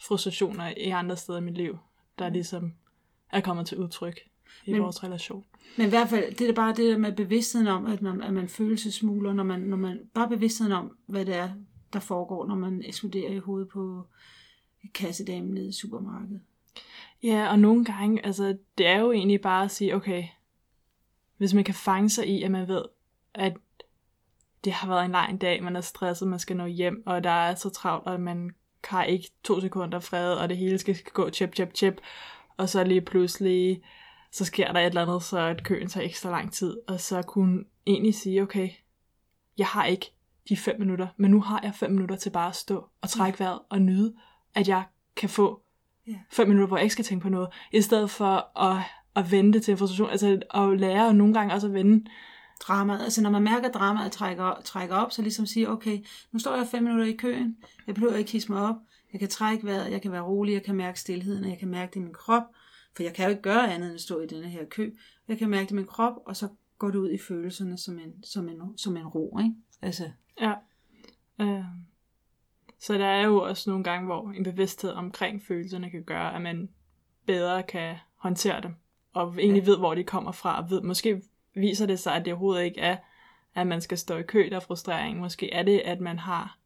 frustrationer 0.02 0.74
i 0.78 0.90
andre 0.90 1.18
steder 1.18 1.38
i 1.40 1.42
mit 1.42 1.58
liv, 1.58 1.78
der 2.20 2.30
ligesom 2.30 2.74
er 3.32 3.42
kommet 3.42 3.68
til 3.68 3.78
udtryk 3.78 4.20
i 4.66 4.72
men, 4.72 4.82
vores 4.82 5.04
relation. 5.04 5.46
Men 5.78 5.88
i 5.88 5.90
hvert 5.90 6.10
fald, 6.10 6.36
det 6.36 6.50
er 6.50 6.54
bare 6.54 6.76
det 6.76 6.92
der 6.92 6.98
med 6.98 7.12
bevidstheden 7.12 7.68
om, 7.68 7.86
at 7.86 8.02
man, 8.02 8.22
at 8.22 8.34
man 8.34 8.48
følelsesmuler, 8.48 9.34
når 9.34 9.44
man, 9.44 9.60
når 9.60 9.78
man 9.78 10.00
bare 10.14 10.30
bevidstheden 10.30 10.74
om, 10.74 10.98
hvad 11.08 11.26
det 11.26 11.36
er, 11.36 11.50
der 11.94 12.00
foregår, 12.00 12.48
når 12.48 12.56
man 12.56 12.82
eksploderer 12.86 13.32
i 13.32 13.38
hovedet 13.38 13.70
på 13.70 14.08
kassedamen 14.94 15.54
nede 15.54 15.70
i 15.70 15.72
supermarkedet. 15.72 16.42
Ja, 17.24 17.50
og 17.52 17.60
nogle 17.60 17.86
gange, 17.86 18.26
altså, 18.26 18.58
det 18.78 18.88
er 18.88 19.00
jo 19.00 19.12
egentlig 19.12 19.42
bare 19.42 19.64
at 19.64 19.72
sige, 19.72 19.96
okay, 19.96 20.24
hvis 21.38 21.54
man 21.54 21.64
kan 21.64 21.74
fange 21.74 22.10
sig 22.10 22.28
i, 22.28 22.44
at 22.44 22.52
man 22.52 22.68
ved, 22.68 22.86
at 23.34 23.58
det 24.64 24.74
har 24.74 24.88
været 24.88 25.06
en 25.06 25.12
lang 25.12 25.42
dag, 25.42 25.64
man 25.64 25.76
er 25.76 25.82
stresset, 25.82 26.28
man 26.28 26.40
skal 26.40 26.58
nå 26.58 26.66
hjem, 26.66 27.04
og 27.06 27.24
der 27.24 27.30
er 27.30 27.56
så 27.56 27.70
travlt, 27.70 28.08
at 28.08 28.20
man 28.20 28.52
har 28.84 29.04
ikke 29.04 29.32
to 29.44 29.62
sekunder 29.62 30.00
fred, 30.00 30.34
og 30.34 30.50
det 30.50 30.58
hele 30.58 30.78
skal 30.78 30.98
gå 31.14 31.30
chip, 31.30 31.56
chip, 31.56 31.76
chip, 31.76 32.02
og 32.58 32.70
så 32.70 32.84
lige 32.84 33.02
pludselig, 33.02 33.82
så 34.32 34.46
sker 34.46 34.72
der 34.72 34.80
et 34.80 34.86
eller 34.86 35.02
andet, 35.02 35.24
så 35.24 35.40
at 35.40 35.64
køen 35.64 35.88
tager 35.88 36.06
ekstra 36.06 36.30
lang 36.30 36.54
tid, 36.54 36.78
og 36.88 37.00
så 37.00 37.22
kunne 37.22 37.64
egentlig 37.88 38.16
sige, 38.16 38.42
okay, 38.42 38.70
jeg 39.58 39.68
har 39.68 39.86
ikke 39.86 40.14
de 40.50 40.58
fem 40.58 40.80
minutter, 40.80 41.08
men 41.18 41.32
nu 41.32 41.42
har 41.42 41.60
jeg 41.64 41.74
fem 41.76 41.92
minutter 41.92 42.16
til 42.16 42.30
bare 42.30 42.50
at 42.50 42.56
stå 42.56 42.90
og 43.02 43.10
trække 43.10 43.40
vejret 43.40 43.60
og 43.70 43.82
nyde, 43.82 44.14
at 44.56 44.68
jeg 44.68 44.84
kan 45.16 45.30
få 45.30 45.62
fem 46.32 46.48
minutter, 46.48 46.68
hvor 46.68 46.78
jeg 46.78 46.84
ikke 46.84 46.94
skal 46.94 47.06
tænke 47.06 47.24
på 47.24 47.30
noget, 47.30 47.50
i 47.74 47.82
stedet 47.82 48.10
for 48.10 48.60
at, 48.60 48.84
at 49.16 49.32
vente 49.32 49.60
til 49.60 49.72
en 49.72 49.78
frustration, 49.78 50.10
altså 50.10 50.40
at 50.54 50.80
lære 50.80 51.14
nogle 51.14 51.34
gange 51.34 51.54
også 51.54 51.68
at 51.68 51.74
vende 51.74 52.06
dramaet. 52.62 53.02
Altså 53.02 53.22
når 53.22 53.30
man 53.30 53.44
mærker, 53.44 53.68
at 53.68 53.74
dramaet 53.74 54.12
trækker, 54.12 54.62
trækker 54.64 54.96
op, 54.96 55.12
så 55.12 55.22
ligesom 55.22 55.46
sige, 55.46 55.70
okay, 55.70 56.00
nu 56.32 56.40
står 56.40 56.56
jeg 56.56 56.68
fem 56.68 56.84
minutter 56.84 57.06
i 57.06 57.16
køen, 57.16 57.58
jeg 57.88 57.96
behøver 57.96 58.16
ikke 58.16 58.32
hisse 58.32 58.52
mig 58.52 58.62
op, 58.62 58.76
jeg 59.12 59.20
kan 59.20 59.30
trække 59.30 59.66
vejret, 59.66 59.92
jeg 59.92 60.02
kan 60.02 60.12
være 60.12 60.22
rolig, 60.22 60.54
jeg 60.54 60.64
kan 60.64 60.76
mærke 60.76 61.00
stillheden, 61.00 61.44
og 61.44 61.50
jeg 61.50 61.60
kan 61.60 61.68
mærke 61.68 61.90
det 61.90 61.96
i 61.96 62.04
min 62.04 62.14
krop, 62.14 62.44
for 62.96 63.04
jeg 63.04 63.14
kan 63.14 63.26
jo 63.26 63.30
ikke 63.30 63.42
gøre 63.42 63.74
andet 63.74 63.88
end 63.88 63.96
at 63.96 64.02
stå 64.02 64.20
i 64.20 64.28
denne 64.28 64.50
her 64.50 64.66
kø. 64.66 64.92
Jeg 65.28 65.38
kan 65.38 65.50
mærke 65.50 65.64
det 65.64 65.72
i 65.72 65.76
min 65.76 65.86
krop, 65.86 66.14
og 66.26 66.36
så 66.36 66.48
går 66.78 66.88
det 66.92 66.98
ud 66.98 67.12
i 67.12 67.18
følelserne 67.18 67.78
som 67.78 68.00
en, 68.00 68.24
som 68.24 68.50
en, 68.50 68.78
som 68.78 68.98
en 68.98 69.08
ro, 69.08 69.40
ikke? 69.40 69.56
Altså. 69.82 70.12
Ja. 70.42 70.54
Øh. 71.42 71.64
Så 72.82 72.94
der 72.94 73.06
er 73.06 73.22
jo 73.26 73.42
også 73.42 73.70
nogle 73.70 73.84
gange, 73.84 74.06
hvor 74.06 74.32
en 74.32 74.44
bevidsthed 74.44 74.92
omkring 74.92 75.42
følelserne 75.48 75.90
kan 75.90 76.04
gøre, 76.04 76.36
at 76.36 76.42
man 76.42 76.70
bedre 77.26 77.64
kan 77.64 77.96
håndtere 78.16 78.62
dem, 78.62 78.76
og 79.14 79.36
egentlig 79.40 79.64
Ja. 79.64 79.70
ved, 79.70 79.78
hvor 79.78 79.96
de 79.96 80.04
kommer 80.04 80.32
fra, 80.32 80.62
og 80.64 80.70
ved, 80.70 80.82
måske 80.82 81.22
viser 81.56 81.86
det 81.86 82.00
sig, 82.00 82.16
at 82.16 82.26
det 82.26 82.34
overhovedet 82.34 82.64
ikke 82.64 82.82
er, 82.82 82.98
at 83.56 83.68
man 83.68 83.82
skal 83.82 83.98
stå 83.98 84.18
i 84.18 84.24
kø, 84.24 84.48
der 84.50 84.56
er 84.56 84.60
frustrering. 84.60 85.20
Måske 85.20 85.54
er 85.54 85.64
det, 85.64 85.80
at 85.80 86.02
man 86.02 86.20
har 86.20 86.58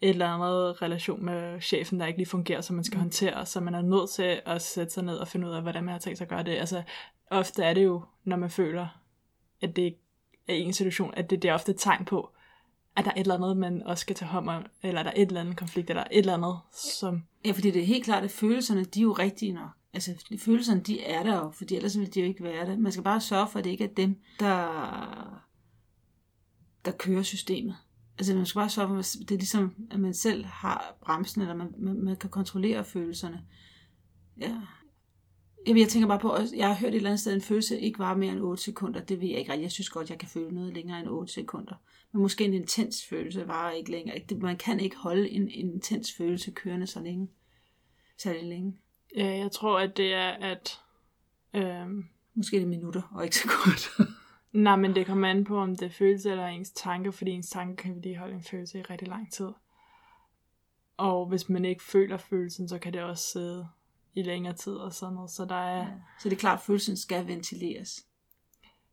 et 0.00 0.08
eller 0.08 0.28
andet 0.28 0.82
relation 0.82 1.24
med 1.24 1.60
chefen, 1.60 2.00
der 2.00 2.06
ikke 2.06 2.18
lige 2.18 2.28
fungerer, 2.28 2.60
som 2.60 2.76
man 2.76 2.84
skal 2.84 2.96
Mm. 2.96 3.02
håndtere, 3.02 3.46
så 3.46 3.60
man 3.60 3.74
er 3.74 3.82
nødt 3.82 4.10
til 4.10 4.40
at 4.46 4.62
sætte 4.62 4.92
sig 4.92 5.04
ned 5.04 5.16
og 5.16 5.28
finde 5.28 5.48
ud 5.48 5.52
af, 5.52 5.62
hvordan 5.62 5.84
man 5.84 5.92
har 5.92 5.98
tænkt 5.98 6.18
sig 6.18 6.24
at 6.24 6.28
gøre 6.28 6.42
det. 6.42 6.52
Altså, 6.56 6.82
ofte 7.30 7.62
er 7.64 7.74
det 7.74 7.84
jo, 7.84 8.02
når 8.24 8.36
man 8.36 8.50
føler, 8.50 8.86
at 9.62 9.76
det 9.76 9.86
er 10.48 10.54
en 10.54 10.72
situation, 10.72 11.14
at 11.16 11.30
det, 11.30 11.42
det 11.42 11.48
er 11.48 11.54
ofte 11.54 11.72
et 11.72 11.78
tegn 11.80 12.04
på, 12.04 12.30
at 12.96 13.04
der 13.04 13.10
er 13.10 13.14
et 13.14 13.20
eller 13.20 13.34
andet, 13.34 13.56
man 13.56 13.82
også 13.82 14.02
skal 14.02 14.16
tage 14.16 14.28
hånd 14.28 14.48
om, 14.48 14.62
eller 14.82 15.02
der 15.02 15.10
er 15.10 15.14
et 15.16 15.28
eller 15.28 15.40
andet 15.40 15.56
konflikt, 15.56 15.90
eller 15.90 16.02
et 16.02 16.18
eller 16.18 16.34
andet, 16.34 16.56
som... 16.72 17.22
Ja, 17.44 17.52
fordi 17.52 17.70
det 17.70 17.82
er 17.82 17.86
helt 17.86 18.04
klart, 18.04 18.24
at 18.24 18.30
følelserne, 18.30 18.84
de 18.84 19.00
er 19.00 19.02
jo 19.02 19.12
rigtige 19.12 19.52
nok. 19.52 19.70
Altså, 19.94 20.36
følelserne, 20.38 20.80
de 20.80 21.04
er 21.04 21.22
der 21.22 21.36
jo, 21.36 21.50
fordi 21.50 21.76
ellers 21.76 21.98
ville 21.98 22.12
de 22.12 22.20
jo 22.20 22.26
ikke 22.26 22.44
være 22.44 22.66
der. 22.66 22.76
Man 22.76 22.92
skal 22.92 23.04
bare 23.04 23.20
sørge 23.20 23.48
for, 23.48 23.58
at 23.58 23.64
det 23.64 23.70
ikke 23.70 23.84
er 23.84 23.94
dem, 23.94 24.20
der, 24.40 25.42
der 26.84 26.92
kører 26.92 27.22
systemet. 27.22 27.76
Altså, 28.18 28.34
man 28.34 28.46
skal 28.46 28.58
bare 28.58 28.68
sørge 28.68 28.88
for, 28.88 28.98
at 28.98 29.16
det 29.28 29.34
er 29.34 29.38
ligesom, 29.38 29.74
at 29.90 30.00
man 30.00 30.14
selv 30.14 30.44
har 30.44 30.96
bremsen, 31.00 31.42
eller 31.42 31.54
man, 31.54 31.74
man, 31.78 32.04
man 32.04 32.16
kan 32.16 32.30
kontrollere 32.30 32.84
følelserne. 32.84 33.42
Ja. 34.40 34.56
Jamen, 35.66 35.80
jeg 35.80 35.88
tænker 35.88 36.08
bare 36.08 36.18
på, 36.18 36.30
at 36.30 36.52
jeg 36.56 36.68
har 36.68 36.74
hørt 36.74 36.88
et 36.88 36.96
eller 36.96 37.10
andet 37.10 37.20
sted, 37.20 37.32
at 37.32 37.36
en 37.36 37.42
følelse 37.42 37.80
ikke 37.80 37.98
var 37.98 38.16
mere 38.16 38.32
end 38.32 38.40
8 38.40 38.62
sekunder. 38.62 39.00
Det 39.00 39.20
ved 39.20 39.28
jeg 39.28 39.38
ikke 39.38 39.52
rigtigt. 39.52 39.62
Jeg 39.64 39.72
synes 39.72 39.90
godt, 39.90 40.10
jeg 40.10 40.18
kan 40.18 40.28
føle 40.28 40.54
noget 40.54 40.74
længere 40.74 41.00
end 41.00 41.08
8 41.08 41.32
sekunder. 41.32 41.74
Men 42.12 42.22
måske 42.22 42.44
en 42.44 42.54
intens 42.54 43.06
følelse 43.06 43.48
varer 43.48 43.72
ikke 43.72 43.90
længere. 43.90 44.20
Man 44.40 44.56
kan 44.56 44.80
ikke 44.80 44.96
holde 44.96 45.30
en, 45.30 45.42
en 45.42 45.72
intens 45.72 46.12
følelse 46.12 46.50
kørende 46.50 46.86
så 46.86 47.00
længe. 47.00 47.28
Særlig 48.18 48.44
længe. 48.44 48.78
Ja, 49.16 49.36
jeg 49.36 49.52
tror, 49.52 49.78
at 49.78 49.96
det 49.96 50.14
er, 50.14 50.30
at... 50.30 50.80
Øhm, 51.54 52.04
Måske 52.34 52.56
er 52.56 52.60
det 52.60 52.68
minutter, 52.68 53.02
og 53.14 53.24
ikke 53.24 53.36
sekunder. 53.36 54.12
nej, 54.52 54.76
men 54.76 54.94
det 54.94 55.06
kommer 55.06 55.30
an 55.30 55.44
på, 55.44 55.58
om 55.58 55.76
det 55.76 55.86
er 55.86 55.90
følelse 55.90 56.30
eller 56.30 56.46
ens 56.46 56.70
tanker, 56.70 57.10
fordi 57.10 57.30
ens 57.30 57.50
tanker 57.50 57.82
kan 57.82 57.94
vedligeholde 57.94 58.34
en 58.34 58.42
følelse 58.42 58.78
i 58.78 58.82
rigtig 58.82 59.08
lang 59.08 59.32
tid. 59.32 59.48
Og 60.96 61.26
hvis 61.26 61.48
man 61.48 61.64
ikke 61.64 61.82
føler 61.82 62.16
følelsen, 62.16 62.68
så 62.68 62.78
kan 62.78 62.92
det 62.92 63.02
også 63.02 63.24
sidde 63.32 63.68
i 64.14 64.22
længere 64.22 64.54
tid 64.54 64.72
og 64.72 64.92
sådan 64.92 65.14
noget. 65.14 65.30
Så 65.30 65.44
der 65.44 65.54
er... 65.54 65.78
Ja. 65.78 65.88
Så 66.20 66.28
det 66.28 66.36
er 66.36 66.40
klart, 66.40 66.58
at 66.58 66.64
følelsen 66.64 66.96
skal 66.96 67.26
ventileres. 67.26 68.06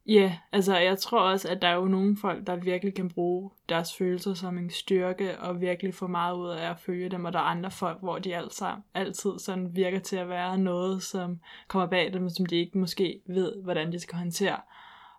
Ja, 0.06 0.38
altså 0.52 0.78
jeg 0.78 0.98
tror 1.00 1.20
også, 1.20 1.50
at 1.50 1.62
der 1.62 1.68
er 1.68 1.76
jo 1.76 1.86
nogle 1.86 2.18
folk, 2.18 2.48
der 2.48 2.56
virkelig 2.56 2.94
kan 2.94 3.10
bruge 3.10 3.52
deres 3.70 3.96
følelser 3.96 4.34
som 4.34 4.58
en 4.58 4.70
styrke, 4.70 5.40
og 5.40 5.62
virkelig 5.62 5.94
få 5.94 6.08
meget 6.08 6.38
ud 6.38 6.50
af 6.50 6.70
at 6.70 6.80
følge 6.80 7.10
dem, 7.10 7.26
og 7.26 7.34
der 7.34 7.40
er 7.40 7.44
andre 7.44 7.72
folk, 7.72 8.02
hvor 8.02 8.20
de 8.20 8.36
altså 8.36 8.76
altid 8.94 9.40
sådan 9.40 9.76
virker 9.76 10.00
til 10.00 10.16
at 10.16 10.30
være 10.30 10.58
noget, 10.58 11.04
som 11.04 11.40
kommer 11.68 11.88
bag 11.88 12.14
dem, 12.14 12.30
som 12.30 12.46
de 12.46 12.56
ikke 12.56 12.78
måske 12.78 13.22
ved, 13.26 13.64
hvordan 13.64 13.92
de 13.92 14.00
skal 14.00 14.18
håndtere. 14.18 14.58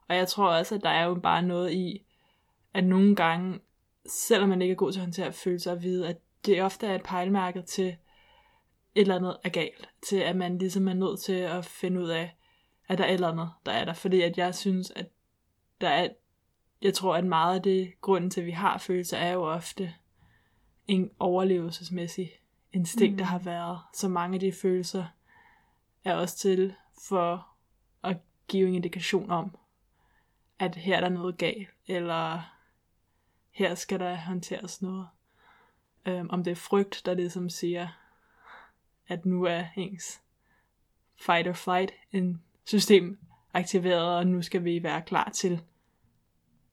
Og 0.08 0.16
jeg 0.16 0.28
tror 0.28 0.48
også, 0.48 0.74
at 0.74 0.82
der 0.82 0.90
er 0.90 1.04
jo 1.04 1.14
bare 1.14 1.42
noget 1.42 1.72
i, 1.72 2.02
at 2.74 2.84
nogle 2.84 3.16
gange, 3.16 3.58
selvom 4.06 4.48
man 4.48 4.62
ikke 4.62 4.72
er 4.72 4.76
god 4.76 4.92
til 4.92 5.00
at 5.00 5.04
håndtere 5.04 5.32
følelser, 5.32 5.72
at 5.72 5.82
vide, 5.82 6.08
at 6.08 6.16
det 6.46 6.62
ofte 6.62 6.86
er 6.86 6.94
et 6.94 7.02
pejlemærke 7.02 7.62
til 7.62 7.86
et 8.94 9.00
eller 9.00 9.16
andet 9.16 9.36
er 9.44 9.48
galt, 9.48 9.88
til 10.08 10.16
at 10.16 10.36
man 10.36 10.58
ligesom 10.58 10.88
er 10.88 10.94
nødt 10.94 11.20
til 11.20 11.32
at 11.32 11.64
finde 11.64 12.00
ud 12.00 12.08
af, 12.08 12.36
at 12.90 12.98
der 12.98 13.04
er 13.04 13.08
et 13.08 13.14
eller 13.14 13.28
andet, 13.28 13.50
der 13.66 13.72
er 13.72 13.84
der. 13.84 13.92
Fordi 13.92 14.20
at 14.20 14.38
jeg 14.38 14.54
synes, 14.54 14.90
at 14.96 15.06
der 15.80 15.88
er, 15.88 16.08
jeg 16.82 16.94
tror, 16.94 17.16
at 17.16 17.24
meget 17.24 17.54
af 17.54 17.62
det, 17.62 18.00
grunden 18.00 18.30
til, 18.30 18.40
at 18.40 18.46
vi 18.46 18.50
har 18.50 18.78
følelser, 18.78 19.16
er 19.16 19.32
jo 19.32 19.42
ofte 19.42 19.94
en 20.88 21.10
overlevelsesmæssig 21.18 22.32
instinkt, 22.72 23.12
mm. 23.12 23.18
der 23.18 23.24
har 23.24 23.38
været. 23.38 23.78
Så 23.94 24.08
mange 24.08 24.34
af 24.34 24.40
de 24.40 24.52
følelser 24.52 25.04
er 26.04 26.14
også 26.14 26.38
til 26.38 26.74
for 27.08 27.48
at 28.02 28.16
give 28.48 28.68
en 28.68 28.74
indikation 28.74 29.30
om, 29.30 29.56
at 30.58 30.74
her 30.74 30.96
er 30.96 31.00
der 31.00 31.08
noget 31.08 31.38
galt, 31.38 31.68
eller 31.86 32.42
her 33.50 33.74
skal 33.74 34.00
der 34.00 34.16
håndteres 34.16 34.82
noget. 34.82 35.08
Øhm, 36.06 36.30
om 36.30 36.44
det 36.44 36.50
er 36.50 36.54
frygt, 36.54 37.02
der 37.04 37.14
ligesom 37.14 37.50
siger, 37.50 37.88
at 39.08 39.26
nu 39.26 39.44
er 39.44 39.64
ens 39.76 40.20
fight 41.16 41.48
or 41.48 41.52
flight 41.52 41.92
en 42.12 42.42
system 42.70 43.18
aktiveret, 43.54 44.16
og 44.16 44.26
nu 44.26 44.42
skal 44.42 44.64
vi 44.64 44.82
være 44.82 45.02
klar 45.02 45.30
til 45.34 45.60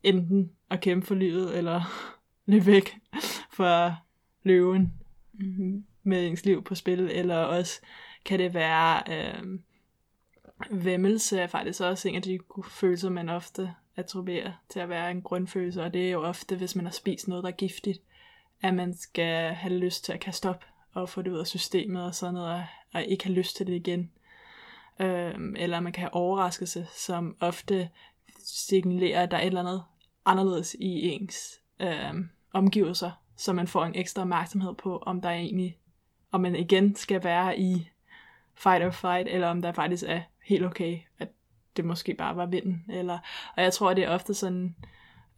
enten 0.03 0.51
at 0.69 0.81
kæmpe 0.81 1.07
for 1.07 1.15
livet, 1.15 1.57
eller 1.57 1.81
løbe 2.51 2.65
væk 2.65 2.97
fra 3.51 3.95
løven 4.43 4.93
Mm-hmm. 5.39 5.85
med 6.03 6.27
ens 6.27 6.45
liv 6.45 6.63
på 6.63 6.75
spil, 6.75 6.99
eller 6.99 7.35
også 7.35 7.81
kan 8.25 8.39
det 8.39 8.53
være 8.53 9.03
øh, 9.09 9.59
væmmelse 10.83 11.39
er 11.39 11.47
faktisk 11.47 11.81
også 11.81 12.09
en 12.09 12.15
af 12.15 12.21
de 12.21 12.39
følelser, 12.69 13.09
man 13.09 13.29
ofte 13.29 13.73
attribuerer 13.95 14.51
til 14.69 14.79
at 14.79 14.89
være 14.89 15.11
en 15.11 15.21
grundfølelse, 15.21 15.83
og 15.83 15.93
det 15.93 16.07
er 16.07 16.11
jo 16.11 16.23
ofte, 16.23 16.55
hvis 16.55 16.75
man 16.75 16.85
har 16.85 16.91
spist 16.91 17.27
noget, 17.27 17.43
der 17.43 17.49
er 17.49 17.55
giftigt, 17.55 18.01
at 18.61 18.73
man 18.73 18.97
skal 18.97 19.53
have 19.53 19.73
lyst 19.73 20.05
til 20.05 20.13
at 20.13 20.19
kaste 20.19 20.49
op 20.49 20.65
og 20.93 21.09
få 21.09 21.21
det 21.21 21.31
ud 21.31 21.39
af 21.39 21.47
systemet 21.47 22.03
og 22.03 22.15
sådan 22.15 22.33
noget, 22.33 22.53
og, 22.53 22.63
og 22.93 23.03
ikke 23.03 23.23
have 23.23 23.35
lyst 23.35 23.55
til 23.55 23.67
det 23.67 23.73
igen. 23.73 24.11
Øhm, 24.99 25.55
eller 25.57 25.79
man 25.79 25.93
kan 25.93 26.01
have 26.01 26.13
overraskelse, 26.13 26.87
som 26.95 27.35
ofte 27.39 27.89
signalerer, 28.45 29.23
at 29.23 29.31
der 29.31 29.37
er 29.37 29.41
et 29.41 29.47
eller 29.47 29.59
andet 29.59 29.83
anderledes 30.25 30.75
i 30.79 31.09
ens 31.09 31.59
øhm, 31.79 32.29
omgivelser, 32.53 33.11
så 33.35 33.53
man 33.53 33.67
får 33.67 33.85
en 33.85 33.95
ekstra 33.95 34.21
opmærksomhed 34.21 34.73
på, 34.73 34.97
om 34.97 35.21
der 35.21 35.29
er 35.29 35.33
egentlig, 35.33 35.77
om 36.31 36.41
man 36.41 36.55
igen 36.55 36.95
skal 36.95 37.23
være 37.23 37.59
i 37.59 37.89
fight 38.55 38.85
or 38.85 38.91
flight, 38.91 39.27
eller 39.27 39.47
om 39.47 39.61
der 39.61 39.71
faktisk 39.71 40.03
er 40.07 40.21
helt 40.45 40.65
okay, 40.65 40.99
at 41.19 41.27
det 41.77 41.85
måske 41.85 42.13
bare 42.13 42.35
var 42.35 42.45
vinden. 42.45 42.85
Eller, 42.89 43.19
og 43.55 43.63
jeg 43.63 43.73
tror, 43.73 43.93
det 43.93 44.03
er 44.03 44.09
ofte 44.09 44.33
sådan, 44.33 44.75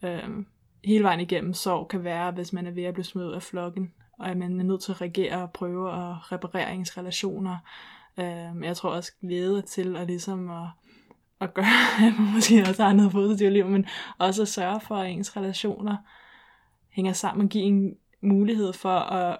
øhm, 0.02 0.46
hele 0.84 1.04
vejen 1.04 1.20
igennem 1.20 1.54
sorg 1.54 1.88
kan 1.88 2.04
være, 2.04 2.30
hvis 2.30 2.52
man 2.52 2.66
er 2.66 2.70
ved 2.70 2.84
at 2.84 2.94
blive 2.94 3.04
smidt 3.04 3.26
ud 3.26 3.32
af 3.32 3.42
flokken, 3.42 3.92
og 4.18 4.28
at 4.28 4.36
man 4.36 4.60
er 4.60 4.64
nødt 4.64 4.82
til 4.82 4.92
at 4.92 5.00
reagere 5.00 5.42
og 5.42 5.52
prøve 5.52 5.92
at 5.92 6.32
reparere 6.32 6.74
ens 6.74 6.98
relationer. 6.98 7.58
Øhm, 8.18 8.64
jeg 8.64 8.76
tror 8.76 8.90
også 8.90 9.12
glæde 9.20 9.62
til 9.62 9.96
at 9.96 10.06
ligesom 10.06 10.50
at, 10.50 10.68
at 11.40 11.54
gøre, 11.54 11.64
at 12.06 12.18
man 12.18 12.32
måske 12.34 12.60
også 12.68 12.82
har 12.84 12.92
noget 12.92 13.12
positivt 13.12 13.52
liv, 13.52 13.66
men 13.66 13.86
også 14.18 14.42
at 14.42 14.48
sørge 14.48 14.80
for, 14.80 14.96
at 14.96 15.10
ens 15.10 15.36
relationer 15.36 15.96
hænger 16.90 17.12
sammen 17.12 17.44
og 17.44 17.50
give 17.50 17.64
en 17.64 17.96
mulighed 18.20 18.72
for 18.72 18.98
at 18.98 19.38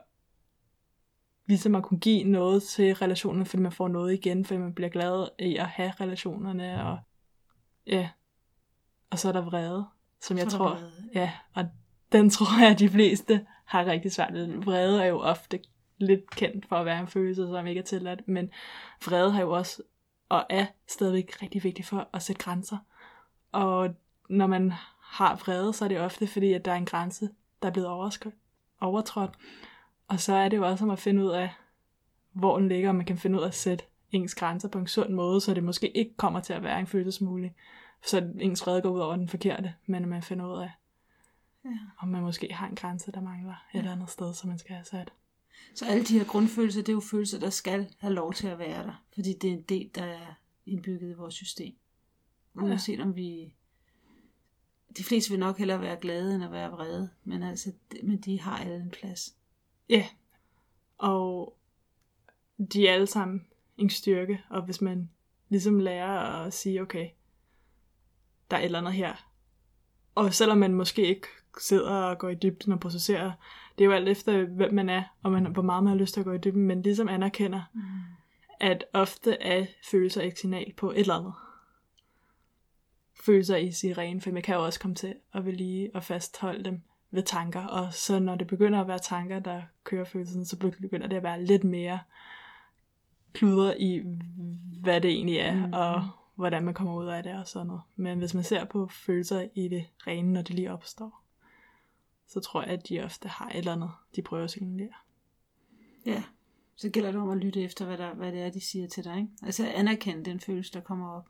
ligesom 1.47 1.75
at 1.75 1.83
kunne 1.83 2.01
give 2.01 2.25
noget 2.25 2.63
til 2.63 2.95
relationen, 2.95 3.47
fordi 3.47 3.63
man 3.63 3.73
får 3.73 3.89
noget 3.89 4.13
igen, 4.13 4.45
fordi 4.45 4.61
man 4.61 4.75
bliver 4.75 4.89
glad 4.89 5.29
i 5.39 5.57
at 5.57 5.67
have 5.67 5.93
relationerne, 6.01 6.85
og 6.85 6.99
ja, 7.87 8.09
og 9.11 9.19
så 9.19 9.29
er 9.29 9.33
der 9.33 9.41
vrede, 9.41 9.87
som 10.21 10.39
jeg 10.39 10.51
Så 10.51 10.57
tror, 10.59 10.69
vrede. 10.69 10.93
ja, 11.15 11.33
og 11.55 11.65
den 12.13 12.31
tror 12.35 12.61
jeg, 12.63 12.71
at 12.71 12.79
de 12.79 12.89
fleste 12.89 13.47
har 13.65 13.87
rigtig 13.87 14.13
svært 14.13 14.33
ved. 14.33 14.63
Vrede 14.65 15.03
er 15.03 15.07
jo 15.07 15.21
ofte 15.21 15.61
lidt 16.01 16.31
kendt 16.31 16.67
for 16.67 16.77
at 16.77 16.87
være 16.87 17.01
en 17.01 17.07
følelse, 17.07 17.47
som 17.47 17.67
ikke 17.67 17.79
er 17.79 17.85
tilladt, 17.85 18.29
men 18.29 18.51
vrede 19.05 19.33
har 19.33 19.41
jo 19.41 19.51
også, 19.51 19.83
og 20.29 20.47
er 20.51 20.67
stadigvæk 20.89 21.43
rigtig 21.43 21.65
vigtigt 21.65 21.89
for 21.89 22.09
at 22.13 22.23
sætte 22.23 22.43
grænser. 22.43 22.79
Og 23.53 23.95
når 24.29 24.47
man 24.47 24.73
har 25.01 25.37
vrede, 25.37 25.73
så 25.73 25.85
er 25.85 25.89
det 25.89 26.01
ofte 26.01 26.27
fordi, 26.27 26.53
at 26.53 26.65
der 26.65 26.73
er 26.73 26.77
en 26.77 26.87
grænse, 26.87 27.29
der 27.63 27.69
er 27.69 27.73
blevet 27.73 27.89
overtrådt. 28.81 29.35
Og 30.09 30.21
så 30.21 30.35
er 30.35 30.49
det 30.49 30.57
jo 30.57 30.67
også 30.67 30.85
om 30.85 30.91
at 30.91 30.99
finde 30.99 31.25
ud 31.25 31.31
af, 31.31 31.51
hvor 32.33 32.59
den 32.59 32.69
ligger, 32.69 32.89
og 32.89 32.95
man 32.95 33.07
kan 33.07 33.19
finde 33.19 33.39
ud 33.39 33.43
af 33.43 33.49
at 33.49 33.55
sætte 33.55 33.85
ens 34.13 34.35
grænser 34.35 34.69
på 34.69 34.79
en 34.79 34.87
sund 34.87 35.11
måde, 35.11 35.41
så 35.41 35.55
det 35.55 35.65
måske 35.65 35.97
ikke 35.97 36.17
kommer 36.17 36.41
til 36.41 36.53
at 36.53 36.63
være 36.63 36.81
en 36.81 36.87
følelsesmulig. 36.87 37.55
Så 38.03 38.29
ens 38.41 38.67
vrede 38.67 38.83
går 38.83 38.91
ud 38.91 39.01
over 39.01 39.17
den 39.17 39.29
forkerte, 39.29 39.75
men 39.87 40.09
man 40.09 40.23
finder 40.23 40.47
ud 40.47 40.59
af, 40.59 40.71
Ja. 41.65 41.71
om 41.99 42.09
man 42.09 42.23
måske 42.23 42.53
har 42.53 42.67
en 42.67 42.75
grænse, 42.75 43.13
der 43.13 43.21
mangler 43.21 43.55
et 43.75 43.79
eller 43.79 43.93
andet 43.93 44.11
sted, 44.11 44.35
som 44.35 44.49
man 44.49 44.59
skal 44.59 44.75
have 44.75 44.85
sat. 44.85 45.13
Så 45.75 45.87
alle 45.87 46.05
de 46.05 46.19
her 46.19 46.25
grundfølelser, 46.25 46.81
det 46.81 46.89
er 46.89 46.93
jo 46.93 47.01
følelser, 47.01 47.39
der 47.39 47.51
skal 47.51 47.95
have 47.99 48.15
lov 48.15 48.35
til 48.35 48.47
at 48.47 48.59
være 48.59 48.83
der. 48.83 49.05
Fordi 49.15 49.33
det 49.33 49.51
er 49.51 49.55
en 49.55 49.63
del, 49.63 49.91
der 49.95 50.05
er 50.05 50.35
indbygget 50.67 51.11
i 51.11 51.15
vores 51.15 51.35
system. 51.35 51.75
Uanset 52.55 53.01
om 53.01 53.17
vi... 53.17 53.55
De 54.97 55.05
fleste 55.05 55.31
vil 55.31 55.39
nok 55.39 55.59
hellere 55.59 55.81
være 55.81 55.97
glade, 56.01 56.35
end 56.35 56.45
at 56.45 56.53
være 56.53 56.71
vrede. 56.71 57.11
Men 57.25 57.43
altså, 57.43 57.73
men 58.03 58.21
de 58.21 58.41
har 58.41 58.59
alle 58.59 58.77
en 58.77 58.91
plads. 58.91 59.35
Ja, 59.89 60.09
og 60.99 61.57
de 62.73 62.89
er 62.89 62.95
alle 62.95 63.07
sammen 63.07 63.47
en 63.79 63.91
styrke, 63.91 64.43
og 64.51 64.65
hvis 64.65 64.81
man 64.81 65.11
ligesom 65.49 65.79
lærer 65.79 66.19
at 66.19 66.53
sige, 66.53 66.83
okay, 66.83 67.09
der 68.51 68.57
er 68.57 68.61
et 68.61 68.65
eller 68.65 68.79
andet 68.79 68.93
her, 68.93 69.31
og 70.15 70.35
selvom 70.35 70.59
man 70.59 70.75
måske 70.75 71.07
ikke 71.07 71.27
sidder 71.61 71.91
og 71.91 72.19
går 72.19 72.29
i 72.29 72.35
dybden 72.35 72.73
og 72.73 72.81
processerer, 72.81 73.33
det 73.81 73.85
er 73.87 73.89
jo 73.89 73.95
alt 73.95 74.09
efter, 74.09 74.45
hvem 74.45 74.75
man 74.75 74.89
er, 74.89 75.03
og 75.23 75.33
man, 75.33 75.47
hvor 75.47 75.63
meget 75.63 75.85
man 75.85 75.91
har 75.91 75.99
lyst 75.99 76.15
til 76.15 76.21
at 76.21 76.27
gå 76.27 76.33
i 76.33 76.39
dybden, 76.39 76.67
men 76.67 76.83
ligesom 76.83 77.09
anerkender, 77.09 77.63
Mm. 77.73 77.81
at 78.61 78.85
ofte 78.93 79.43
er 79.43 79.67
følelser 79.91 80.23
et 80.23 80.39
signal 80.39 80.73
på 80.77 80.91
et 80.91 80.99
eller 80.99 81.15
andet. 81.15 81.33
Følelser 83.25 83.57
i 83.57 83.73
sirene, 83.73 84.21
for 84.21 84.31
man 84.31 84.43
kan 84.43 84.55
jo 84.55 84.65
også 84.65 84.81
komme 84.81 84.95
til 84.95 85.15
at 85.33 85.47
vil 85.47 85.55
lige 85.55 85.91
og 85.95 86.05
fastholde 86.05 86.65
dem, 86.65 86.83
ved 87.11 87.23
tanker, 87.23 87.67
og 87.67 87.95
så 87.95 88.19
når 88.19 88.35
det 88.35 88.47
begynder 88.47 88.81
at 88.81 88.89
være 88.89 88.99
tanker, 88.99 89.39
der 89.39 89.63
kører 89.85 90.05
følelsen, 90.05 90.45
så 90.45 90.57
begynder 90.59 91.07
det 91.07 91.17
at 91.17 91.23
være 91.23 91.45
lidt 91.45 91.65
mere 91.65 91.99
kluder 93.33 93.75
i, 93.79 94.03
hvad 94.83 95.01
det 95.01 95.11
egentlig 95.11 95.37
er, 95.37 95.67
mm. 95.67 95.73
og 95.73 96.09
hvordan 96.35 96.65
man 96.65 96.75
kommer 96.75 96.95
ud 96.95 97.07
af 97.07 97.23
det 97.23 97.35
og 97.35 97.49
sådan 97.49 97.67
noget. 97.67 97.83
Men 97.97 98.19
hvis 98.19 98.35
man 98.35 98.45
ser 98.45 98.65
på 98.65 98.89
følelser 98.89 99.49
i 99.55 99.69
det 99.69 99.87
rene, 100.07 100.33
når 100.33 100.43
de 100.43 100.53
lige 100.53 100.73
opstår, 100.73 101.20
så 102.33 102.41
tror 102.41 102.63
jeg, 102.63 102.71
at 102.71 102.89
de 102.89 103.05
ofte 103.05 103.29
har 103.29 103.49
et 103.49 103.57
eller 103.57 103.73
andet, 103.73 103.91
de 104.17 104.23
prøver 104.23 104.45
at 104.45 104.51
signalere. 104.51 104.95
Ja, 106.07 106.23
så 106.77 106.91
gælder 106.91 107.13
det 107.13 107.21
om 107.21 107.31
at 107.31 107.39
lytte 107.39 107.63
efter, 107.63 107.87
hvad, 107.87 107.99
der, 107.99 108.15
hvad 108.15 108.33
det 108.33 108.41
er, 108.41 108.51
de 108.51 108.61
siger 108.61 108.89
til 108.89 109.05
dig. 109.05 109.17
Ikke? 109.17 109.31
Altså 109.43 109.67
anerkende 109.67 110.25
den 110.25 110.41
følelse, 110.41 110.73
der 110.73 110.81
kommer 110.81 111.11
op. 111.11 111.29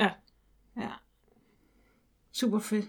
Ja. 0.00 0.10
Ja. 0.76 0.90
Super 2.32 2.58
fedt. 2.58 2.88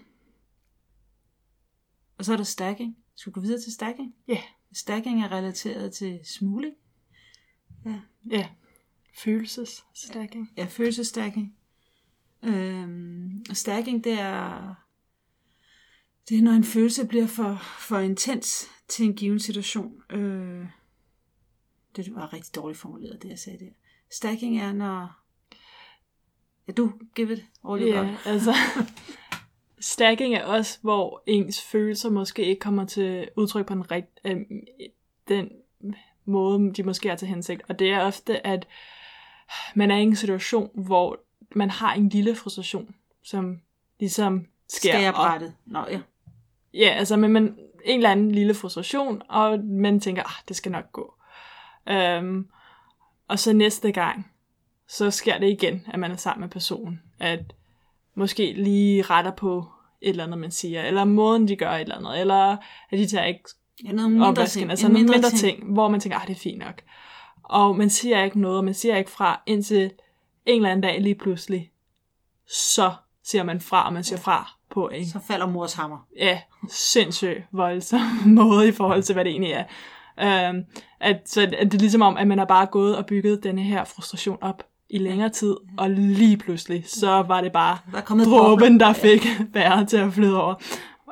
Og 2.17 2.25
så 2.25 2.34
er 2.34 2.38
der 2.38 2.43
stacking. 2.43 2.98
Skal 3.15 3.34
du 3.34 3.39
gå 3.39 3.41
videre 3.41 3.62
til 3.62 3.74
stacking? 3.74 4.15
Ja. 4.27 4.34
Yeah. 4.34 4.43
Stacking 4.74 5.24
er 5.24 5.31
relateret 5.31 5.93
til 5.93 6.20
smugling. 6.24 6.75
Ja. 7.86 8.01
Ja. 8.29 8.50
Følelsesstacking. 9.17 10.53
Ja, 10.58 10.65
følelsesstacking. 10.65 11.55
Øhm, 12.43 13.46
stacking, 13.53 14.03
det 14.03 14.20
er, 14.20 14.75
det 16.30 16.38
er, 16.38 16.42
når 16.42 16.51
en 16.51 16.63
følelse 16.63 17.08
bliver 17.08 17.28
for, 17.28 17.62
for 17.80 17.98
intens 17.98 18.68
til 18.88 19.06
en 19.06 19.13
given 19.13 19.40
situation. 19.40 20.04
Øh, 20.10 20.66
det 21.96 22.16
var 22.16 22.34
rigtig 22.34 22.56
dårligt 22.56 22.80
formuleret, 22.80 23.24
det 23.24 23.30
jeg 23.30 23.40
sagde 23.40 23.66
der. 23.66 23.72
Stacking 24.12 24.60
er, 24.60 24.74
når... 24.74 25.18
Ja, 26.68 26.74
du, 26.74 26.94
give 27.16 27.34
it 27.34 27.46
all 27.70 27.82
Ja, 27.82 28.04
yeah, 28.04 28.28
altså... 28.28 28.54
stacking 29.80 30.36
er 30.36 30.46
også, 30.46 30.80
hvor 30.82 31.24
ens 31.28 31.62
følelser 31.62 32.10
måske 32.10 32.46
ikke 32.46 32.60
kommer 32.60 32.86
til 32.86 33.30
udtryk 33.36 33.66
på 33.66 33.74
den, 33.74 33.92
rigt, 33.92 34.20
øh, 34.25 34.38
den 35.28 35.50
måde, 36.25 36.74
de 36.74 36.84
måske 36.84 37.10
er 37.10 37.16
til 37.16 37.28
hensigt. 37.28 37.62
Og 37.70 37.80
det 37.80 37.92
er 37.92 38.01
ofte, 38.01 38.48
at 38.48 38.68
man 39.75 39.92
er 39.92 39.98
i 39.98 40.01
en 40.01 40.16
situation, 40.16 40.70
hvor 40.74 41.20
man 41.56 41.70
har 41.70 41.94
en 41.94 42.10
lille 42.10 42.36
frustration, 42.36 42.96
som 43.24 43.62
ligesom 44.00 44.48
sker. 44.70 44.92
Skærebrættet. 44.92 45.56
Nå, 45.66 45.86
ja. 45.90 46.01
Ja, 46.74 46.90
altså, 46.98 47.18
men 47.18 47.32
man, 47.32 47.44
en 47.86 47.98
eller 47.98 48.10
anden 48.10 48.32
lille 48.32 48.54
frustration, 48.54 49.22
og 49.30 49.60
man 49.60 50.00
tænker, 50.00 50.24
ah, 50.24 50.44
det 50.48 50.56
skal 50.56 50.72
nok 50.72 50.92
gå. 50.92 51.13
Um, 51.92 52.48
og 53.28 53.40
så 53.40 53.54
næste 53.54 53.92
gang, 53.92 54.32
så 54.88 55.12
sker 55.12 55.38
det 55.38 55.50
igen, 55.50 55.86
at 55.94 56.00
man 56.00 56.12
er 56.12 56.16
sammen 56.16 56.42
med 56.42 56.50
personen. 56.50 57.01
At 57.20 57.54
måske 58.16 58.54
lige 58.54 59.01
retter 59.01 59.32
på 59.32 59.66
et 60.01 60.10
eller 60.10 60.24
andet, 60.24 60.40
man 60.40 60.51
siger, 60.51 60.84
eller 60.84 61.04
måden, 61.04 61.48
de 61.48 61.56
gør 61.56 61.72
et 61.72 61.82
eller 61.82 61.96
andet, 61.96 62.20
eller 62.20 62.58
at 62.90 63.00
de 63.00 63.08
tager 63.08 63.25
ikke 63.25 63.44
ja, 63.86 63.92
noget 63.92 64.12
mindre 64.12 64.46
ting. 64.46 64.70
altså 64.70 64.88
nogle 64.88 65.00
mindre, 65.00 65.13
mindre 65.13 65.30
ting. 65.30 65.40
ting, 65.40 65.74
hvor 65.74 65.90
man 65.90 66.00
tænker, 66.00 66.20
ah, 66.20 66.28
det 66.28 66.36
er 66.36 66.40
fint 66.40 66.60
nok. 66.60 66.82
Og 67.44 67.78
man 67.78 67.90
siger 67.90 68.24
ikke 68.24 68.42
noget, 68.42 68.58
og 68.58 68.66
man 68.66 68.74
siger 68.74 68.98
ikke 68.98 69.12
fra, 69.12 69.42
indtil 69.46 69.92
en 70.46 70.56
eller 70.56 70.70
anden 70.70 70.82
dag 70.82 71.01
lige 71.01 71.16
pludselig, 71.16 71.72
så 72.48 72.94
siger 73.24 73.44
man 73.44 73.62
fra, 73.62 73.86
og 73.86 73.94
man 73.94 74.04
siger 74.04 74.20
fra 74.20 74.58
på 74.72 74.88
en... 74.88 75.06
Så 75.06 75.20
falder 75.28 75.46
mors 75.46 75.74
hammer. 75.74 75.98
Ja, 76.18 76.40
sindssygt 76.70 77.40
voldsom 77.51 78.01
måde 78.25 78.68
i 78.68 78.72
forhold 78.72 79.04
til, 79.04 79.13
hvad 79.13 79.25
det 79.25 79.32
egentlig 79.32 79.51
er. 79.51 79.63
Um, 80.50 80.63
at, 81.00 81.22
så 81.25 81.42
at 81.42 81.72
det 81.72 81.74
er 81.74 81.80
ligesom 81.80 82.01
om, 82.01 82.18
at 82.18 82.28
man 82.28 82.38
har 82.38 82.46
bare 82.46 82.66
gået 82.66 82.98
og 82.98 83.06
bygget 83.06 83.44
denne 83.44 83.62
her 83.62 83.84
frustration 83.84 84.38
op 84.42 84.63
i 84.90 84.98
længere 84.98 85.30
tid, 85.30 85.56
og 85.78 85.90
lige 85.90 86.38
pludselig, 86.38 86.84
så 86.88 87.10
var 87.10 87.42
det 87.42 87.51
bare 87.51 87.78
der 87.92 88.01
kommet 88.01 88.28
dråben, 88.28 88.80
der 88.80 88.94
fik 88.94 89.28
bæret 89.54 89.90
til 89.90 89.98
at 89.98 90.13
flyde 90.13 90.42
over. 90.42 90.56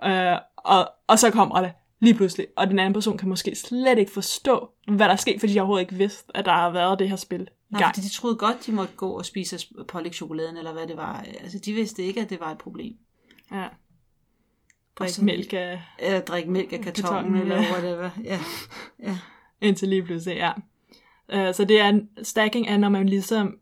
Uh, 0.06 0.39
og, 0.58 0.89
og 1.08 1.20
så 1.20 1.32
kommer 1.32 1.62
det 1.62 1.72
lige 2.00 2.13
pludselig, 2.13 2.48
og 2.58 2.68
den 2.68 2.80
anden 2.80 2.94
person 2.94 3.18
kan 3.18 3.30
måske 3.30 3.56
slet 3.56 3.98
ikke 3.98 4.12
forstå, 4.12 4.70
hvad 4.88 5.06
der 5.06 5.12
er 5.12 5.16
sket, 5.16 5.39
fordi 5.39 5.54
de 5.54 5.60
overhovedet 5.60 5.82
ikke 5.82 5.96
vidste, 5.96 6.24
at 6.36 6.46
der 6.46 6.51
har 6.51 6.70
været 6.70 7.00
det 7.00 7.10
her 7.10 7.16
spil 7.16 7.48
Nej, 7.70 7.92
fordi 7.94 8.08
de 8.08 8.13
troede 8.13 8.36
godt, 8.36 8.66
de 8.66 8.72
måtte 8.72 8.94
gå 8.96 9.10
og 9.10 9.25
spise 9.25 9.68
pålæg 9.88 10.13
chokoladen, 10.13 10.58
eller 10.58 10.74
hvad 10.74 10.88
det 10.88 10.98
var. 10.98 11.26
Altså, 11.41 11.60
de 11.60 11.74
vidste 11.74 12.04
ikke, 12.04 12.22
at 12.22 12.30
det 12.30 12.39
var 12.39 12.52
et 12.52 12.58
problem. 12.58 12.95
Ja. 13.52 13.68
Drik 14.96 15.22
mælk 15.22 15.54
af... 15.54 15.82
Ja, 16.00 16.20
drik 16.20 16.48
mælk 16.48 16.74
af 16.74 16.82
kartongen, 16.82 17.36
eller 17.36 17.62
ja. 17.62 17.72
whatever. 17.72 18.10
Ja. 18.24 18.40
ja. 19.04 19.18
Indtil 19.62 19.90
lige 19.90 20.04
pludselig, 20.04 20.38
ja. 20.38 20.52
Uh, 21.34 21.56
så 21.56 21.66
det 21.66 21.80
er, 21.80 22.00
stacking 22.24 22.68
er, 22.68 22.78
når 22.78 22.90
man 22.90 23.10
ligesom 23.10 23.60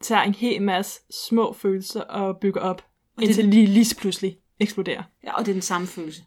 tager 0.00 0.22
en 0.22 0.34
hel 0.34 0.62
masse 0.62 1.00
små 1.10 1.52
følelser 1.52 2.00
og 2.00 2.38
bygger 2.40 2.60
op, 2.60 2.86
og 3.16 3.22
indtil 3.22 3.44
det, 3.44 3.54
lige, 3.54 3.66
lige 3.66 3.94
pludselig 3.94 4.38
eksploderer. 4.60 5.02
Ja, 5.24 5.32
og 5.32 5.46
det 5.46 5.52
er 5.52 5.54
den 5.54 5.62
samme 5.62 5.86
følelse. 5.86 6.22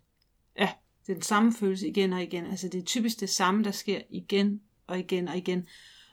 Ja. 0.59 0.69
Det 1.05 1.09
er 1.09 1.13
den 1.13 1.23
samme 1.23 1.53
følelse 1.53 1.87
igen 1.87 2.13
og 2.13 2.23
igen. 2.23 2.45
Altså 2.45 2.67
det 2.67 2.79
er 2.79 2.85
typisk 2.85 3.19
det 3.19 3.29
samme, 3.29 3.63
der 3.63 3.71
sker 3.71 4.01
igen 4.09 4.61
og 4.87 4.99
igen 4.99 5.27
og 5.27 5.37
igen. 5.37 5.67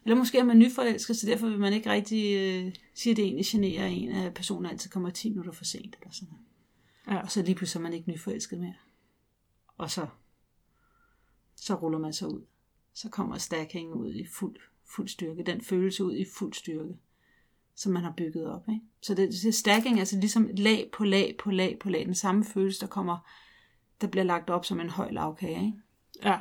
Eller 0.05 0.17
måske 0.17 0.39
er 0.39 0.45
man 0.45 0.59
nyforelsket, 0.59 1.17
så 1.17 1.27
derfor 1.27 1.47
vil 1.47 1.59
man 1.59 1.73
ikke 1.73 1.91
rigtig 1.91 2.37
øh, 2.37 2.73
sige, 2.95 3.11
at 3.11 3.17
det 3.17 3.25
egentlig 3.25 3.47
generer 3.47 3.87
en, 3.87 4.13
at 4.13 4.35
personen 4.35 4.71
altid 4.71 4.91
kommer 4.91 5.11
10 5.11 5.31
minutter 5.31 5.53
for 5.53 5.65
sent. 5.65 5.97
Eller 6.01 6.13
sådan 6.13 6.29
Ja. 7.11 7.21
Og 7.23 7.31
så 7.31 7.43
lige 7.43 7.55
pludselig 7.55 7.81
er 7.81 7.83
man 7.83 7.93
ikke 7.93 8.11
nyforelsket 8.11 8.59
mere. 8.59 8.75
Og 9.79 9.91
så, 9.91 10.07
så 11.55 11.75
ruller 11.75 11.99
man 11.99 12.13
sig 12.13 12.29
ud. 12.29 12.43
Så 12.95 13.09
kommer 13.09 13.39
stacking 13.39 13.93
ud 13.93 14.15
i 14.15 14.27
fuld, 14.27 14.57
fuld 14.85 15.09
styrke. 15.09 15.43
Den 15.43 15.61
følelse 15.61 16.05
ud 16.05 16.17
i 16.17 16.25
fuld 16.39 16.53
styrke, 16.53 16.97
som 17.75 17.93
man 17.93 18.03
har 18.03 18.15
bygget 18.17 18.47
op. 18.47 18.69
Ikke? 18.69 18.81
Så 19.01 19.15
det, 19.15 19.29
det 19.29 19.45
er 19.45 19.53
stacking, 19.53 19.99
altså 19.99 20.17
ligesom 20.17 20.49
lag 20.53 20.91
på 20.93 21.05
lag 21.05 21.37
på 21.39 21.51
lag 21.51 21.79
på 21.79 21.91
lag. 21.91 22.07
Den 22.07 22.15
samme 22.15 22.45
følelse, 22.45 22.81
der 22.81 22.87
kommer, 22.87 23.19
der 24.01 24.07
bliver 24.07 24.25
lagt 24.25 24.51
op 24.51 24.65
som 24.65 24.81
en 24.81 24.91
høj 24.91 25.11
lavkage. 25.11 25.65
Ikke? 25.67 25.79
Ja. 26.25 26.41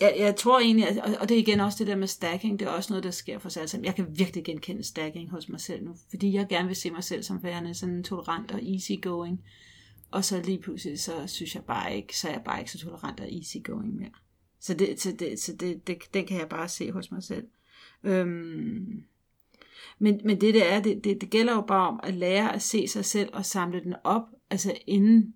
Jeg, 0.00 0.14
jeg 0.18 0.36
tror 0.36 0.60
egentlig, 0.60 1.04
og 1.20 1.28
det 1.28 1.34
er 1.34 1.38
igen 1.38 1.60
også 1.60 1.78
det 1.78 1.86
der 1.86 1.96
med 1.96 2.06
stacking, 2.06 2.58
det 2.58 2.68
er 2.68 2.72
også 2.72 2.92
noget, 2.92 3.04
der 3.04 3.10
sker 3.10 3.38
for 3.38 3.48
sig 3.48 3.60
alle 3.60 3.70
sammen. 3.70 3.84
Jeg 3.84 3.94
kan 3.94 4.18
virkelig 4.18 4.44
genkende 4.44 4.82
stacking 4.82 5.30
hos 5.30 5.48
mig 5.48 5.60
selv 5.60 5.84
nu, 5.84 5.96
fordi 6.10 6.32
jeg 6.32 6.48
gerne 6.48 6.66
vil 6.66 6.76
se 6.76 6.90
mig 6.90 7.04
selv 7.04 7.22
som 7.22 7.42
værende 7.42 7.74
sådan 7.74 8.04
tolerant 8.04 8.52
og 8.52 8.62
easygoing. 8.62 9.44
Og 10.10 10.24
så 10.24 10.42
lige 10.42 10.58
pludselig, 10.58 11.00
så 11.00 11.26
synes 11.26 11.54
jeg 11.54 11.64
bare 11.64 11.96
ikke, 11.96 12.18
så 12.18 12.28
er 12.28 12.32
jeg 12.32 12.42
bare 12.44 12.58
ikke 12.58 12.72
så 12.72 12.78
tolerant 12.78 13.20
og 13.20 13.32
easygoing 13.32 13.96
mere. 13.96 14.10
Så, 14.60 14.74
det, 14.74 15.00
så, 15.00 15.12
det, 15.12 15.40
så 15.40 15.52
det, 15.52 15.86
det, 15.86 15.98
den 16.14 16.26
kan 16.26 16.38
jeg 16.38 16.48
bare 16.48 16.68
se 16.68 16.92
hos 16.92 17.10
mig 17.10 17.22
selv. 17.22 17.46
Øhm, 18.02 19.04
men, 19.98 20.20
men 20.24 20.40
det 20.40 20.54
det 20.54 20.72
er, 20.72 20.82
det, 20.82 21.04
det, 21.04 21.20
det 21.20 21.30
gælder 21.30 21.54
jo 21.54 21.60
bare 21.60 21.88
om 21.88 22.00
at 22.02 22.14
lære 22.14 22.54
at 22.54 22.62
se 22.62 22.88
sig 22.88 23.04
selv 23.04 23.30
og 23.32 23.46
samle 23.46 23.84
den 23.84 23.94
op, 24.04 24.22
altså 24.50 24.78
inden 24.86 25.34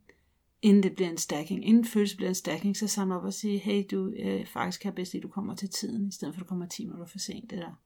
inden 0.63 0.83
det 0.83 0.95
bliver 0.95 1.11
en 1.11 1.19
stacking. 1.19 1.67
Inden 1.67 1.85
følelsen 1.85 2.17
bliver 2.17 2.29
en 2.29 2.35
stacking, 2.35 2.77
så 2.77 2.89
samler 2.89 3.17
op 3.17 3.25
og 3.25 3.35
sige, 3.35 3.59
hey 3.59 3.85
du, 3.91 4.13
øh, 4.19 4.47
faktisk 4.47 4.81
kan 4.81 4.89
jeg 4.89 4.95
bedst 4.95 5.13
lide, 5.13 5.23
du 5.23 5.29
kommer 5.29 5.55
til 5.55 5.69
tiden, 5.69 6.09
i 6.09 6.13
stedet 6.13 6.35
for 6.35 6.41
at 6.41 6.45
du 6.45 6.49
kommer 6.49 6.67
10 6.67 6.85
minutter 6.85 7.07
for 7.07 7.19
sent, 7.19 7.53
eller 7.53 7.81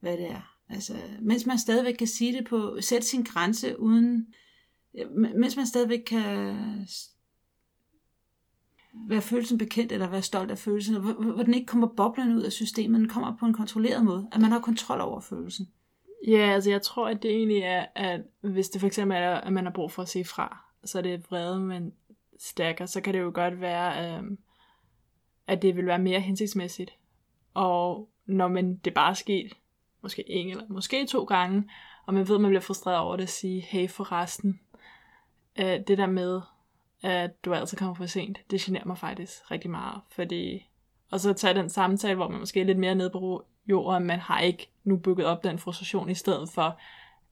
hvad 0.00 0.16
det 0.16 0.30
er. 0.30 0.56
Altså, 0.68 0.94
mens 1.20 1.46
man 1.46 1.58
stadigvæk 1.58 1.94
kan 1.94 2.06
sige 2.06 2.32
det 2.32 2.46
på, 2.46 2.78
sætte 2.80 3.06
sin 3.06 3.22
grænse 3.22 3.80
uden, 3.80 4.26
mens 5.10 5.56
man 5.56 5.66
stadigvæk 5.66 6.02
kan 6.06 6.56
være 8.94 9.20
følelsen 9.20 9.58
bekendt, 9.58 9.92
eller 9.92 10.08
være 10.08 10.22
stolt 10.22 10.50
af 10.50 10.58
følelsen, 10.58 11.00
hvor, 11.00 11.42
den 11.42 11.54
ikke 11.54 11.66
kommer 11.66 11.86
boblende 11.86 12.36
ud 12.36 12.42
af 12.42 12.52
systemet, 12.52 13.00
den 13.00 13.08
kommer 13.08 13.36
på 13.36 13.46
en 13.46 13.52
kontrolleret 13.52 14.04
måde, 14.04 14.28
at 14.32 14.40
man 14.40 14.52
har 14.52 14.60
kontrol 14.60 15.00
over 15.00 15.20
følelsen. 15.20 15.68
Ja, 16.26 16.50
altså 16.54 16.70
jeg 16.70 16.82
tror, 16.82 17.08
at 17.08 17.22
det 17.22 17.30
egentlig 17.30 17.58
er, 17.58 17.86
at 17.94 18.20
hvis 18.40 18.68
det 18.68 18.80
for 18.80 18.86
eksempel 18.86 19.16
er, 19.16 19.34
at 19.34 19.52
man 19.52 19.64
har 19.64 19.72
brug 19.72 19.92
for 19.92 20.02
at 20.02 20.08
sige 20.08 20.24
fra, 20.24 20.64
så 20.84 20.98
er 20.98 21.02
det 21.02 21.30
vrede, 21.30 21.60
man 21.60 21.92
stærker, 22.38 22.86
så 22.86 23.00
kan 23.00 23.14
det 23.14 23.20
jo 23.20 23.30
godt 23.34 23.60
være, 23.60 24.18
øh, 24.18 24.22
at 25.46 25.62
det 25.62 25.76
vil 25.76 25.86
være 25.86 25.98
mere 25.98 26.20
hensigtsmæssigt. 26.20 26.90
Og 27.54 28.08
når 28.26 28.48
man, 28.48 28.76
det 28.76 28.94
bare 28.94 29.10
er 29.10 29.14
sket, 29.14 29.52
måske 30.02 30.30
en 30.30 30.50
eller 30.50 30.64
måske 30.68 31.06
to 31.06 31.24
gange, 31.24 31.70
og 32.06 32.14
man 32.14 32.28
ved, 32.28 32.34
at 32.34 32.40
man 32.40 32.50
bliver 32.50 32.60
frustreret 32.60 32.98
over 32.98 33.16
det, 33.16 33.22
at 33.22 33.28
sige, 33.28 33.60
hey 33.60 33.88
forresten, 33.88 34.60
øh, 35.58 35.80
det 35.86 35.98
der 35.98 36.06
med, 36.06 36.40
at 37.02 37.44
du 37.44 37.54
altid 37.54 37.78
kommer 37.78 37.94
for 37.94 38.06
sent, 38.06 38.38
det 38.50 38.60
generer 38.60 38.86
mig 38.86 38.98
faktisk 38.98 39.50
rigtig 39.50 39.70
meget, 39.70 40.00
fordi, 40.12 40.70
og 41.10 41.20
så 41.20 41.32
tage 41.32 41.54
den 41.54 41.70
samtale, 41.70 42.14
hvor 42.14 42.28
man 42.28 42.40
måske 42.40 42.60
er 42.60 42.64
lidt 42.64 42.78
mere 42.78 42.94
nede 42.94 43.10
på 43.10 43.44
jorden, 43.66 44.06
man 44.06 44.18
har 44.18 44.40
ikke 44.40 44.70
nu 44.84 44.96
bygget 44.96 45.26
op 45.26 45.44
den 45.44 45.58
frustration, 45.58 46.10
i 46.10 46.14
stedet 46.14 46.48
for, 46.50 46.80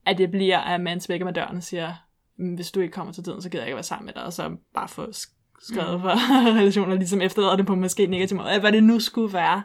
at 0.06 0.18
det 0.18 0.30
bliver, 0.30 0.58
at 0.58 0.80
man 0.80 1.00
smækker 1.00 1.26
med 1.26 1.32
døren 1.32 1.56
og 1.56 1.62
siger, 1.62 1.94
Mm, 2.42 2.54
hvis 2.54 2.70
du 2.70 2.80
ikke 2.80 2.92
kommer 2.92 3.12
til 3.12 3.24
tiden, 3.24 3.42
så 3.42 3.50
gider 3.50 3.62
jeg 3.62 3.68
ikke 3.68 3.76
være 3.76 3.82
sammen 3.82 4.06
med 4.06 4.14
dig, 4.14 4.24
og 4.24 4.32
så 4.32 4.56
bare 4.74 4.88
få 4.88 5.12
skrevet 5.60 5.94
mm. 5.94 6.00
for 6.00 6.10
relationer, 6.58 6.94
ligesom 6.94 7.20
efterlader 7.20 7.56
det 7.56 7.66
på 7.66 7.74
måske 7.74 8.06
negativ 8.06 8.36
måde, 8.36 8.60
hvad 8.60 8.72
det 8.72 8.84
nu 8.84 9.00
skulle 9.00 9.32
være. 9.32 9.62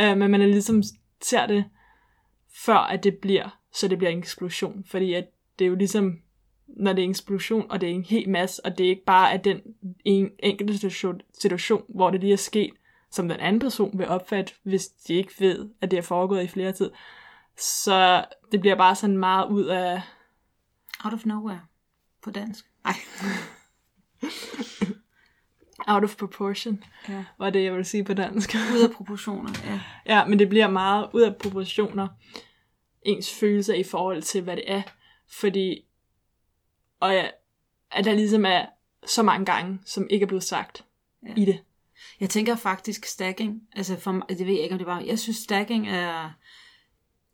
Uh, 0.00 0.18
men 0.18 0.30
man 0.30 0.42
er 0.42 0.46
ligesom 0.46 0.82
ser 1.22 1.46
det, 1.46 1.64
før 2.64 2.76
at 2.76 3.04
det 3.04 3.14
bliver, 3.22 3.58
så 3.74 3.88
det 3.88 3.98
bliver 3.98 4.10
en 4.10 4.18
eksplosion, 4.18 4.84
fordi 4.86 5.14
at 5.14 5.26
det 5.58 5.64
er 5.64 5.68
jo 5.68 5.74
ligesom, 5.74 6.18
når 6.66 6.92
det 6.92 7.02
er 7.02 7.04
en 7.04 7.10
eksplosion, 7.10 7.70
og 7.70 7.80
det 7.80 7.90
er 7.90 7.94
en 7.94 8.04
hel 8.04 8.28
masse, 8.28 8.64
og 8.64 8.78
det 8.78 8.86
er 8.86 8.90
ikke 8.90 9.04
bare 9.04 9.32
at 9.32 9.44
den 9.44 9.60
en 10.04 10.30
enkelte 10.38 10.78
situation, 11.40 11.82
hvor 11.88 12.10
det 12.10 12.20
lige 12.20 12.32
er 12.32 12.36
sket, 12.36 12.70
som 13.10 13.28
den 13.28 13.40
anden 13.40 13.60
person 13.60 13.98
vil 13.98 14.08
opfatte, 14.08 14.52
hvis 14.62 14.88
de 14.88 15.14
ikke 15.14 15.32
ved, 15.38 15.68
at 15.80 15.90
det 15.90 15.96
er 15.96 16.02
foregået 16.02 16.44
i 16.44 16.48
flere 16.48 16.72
tid. 16.72 16.90
Så 17.58 18.24
det 18.52 18.60
bliver 18.60 18.76
bare 18.76 18.94
sådan 18.94 19.18
meget 19.18 19.48
ud 19.48 19.64
af... 19.64 20.00
Out 21.04 21.12
of 21.14 21.24
nowhere 21.26 21.60
på 22.22 22.30
dansk. 22.30 22.64
Nej. 22.84 22.94
Out 25.88 26.04
of 26.04 26.16
proportion, 26.16 26.84
Ja. 27.08 27.24
var 27.38 27.50
det, 27.50 27.64
jeg 27.64 27.72
ville 27.72 27.84
sige 27.84 28.04
på 28.04 28.14
dansk. 28.14 28.54
Ud 28.74 28.82
af 28.88 28.90
proportioner, 28.90 29.50
ja. 29.64 29.80
Ja, 30.06 30.24
men 30.26 30.38
det 30.38 30.48
bliver 30.48 30.68
meget 30.70 31.08
ud 31.12 31.22
af 31.22 31.36
proportioner, 31.36 32.08
ens 33.02 33.34
følelser 33.40 33.74
i 33.74 33.82
forhold 33.82 34.22
til, 34.22 34.42
hvad 34.42 34.56
det 34.56 34.64
er. 34.72 34.82
Fordi, 35.28 35.84
og 37.00 37.14
at 37.90 38.04
der 38.04 38.14
ligesom 38.14 38.44
er 38.44 38.66
så 39.06 39.22
mange 39.22 39.46
gange, 39.46 39.78
som 39.84 40.06
ikke 40.10 40.24
er 40.24 40.28
blevet 40.28 40.44
sagt 40.44 40.84
Ja. 41.26 41.34
i 41.36 41.44
det. 41.44 41.62
Jeg 42.20 42.30
tænker 42.30 42.56
faktisk 42.56 43.04
stacking, 43.04 43.68
altså 43.72 43.96
for, 43.96 44.12
det 44.12 44.46
ved 44.46 44.54
jeg 44.54 44.62
ikke, 44.62 44.72
om 44.72 44.78
det 44.78 44.86
var, 44.86 45.00
jeg 45.00 45.18
synes 45.18 45.36
stacking 45.36 45.88
er, 45.88 46.30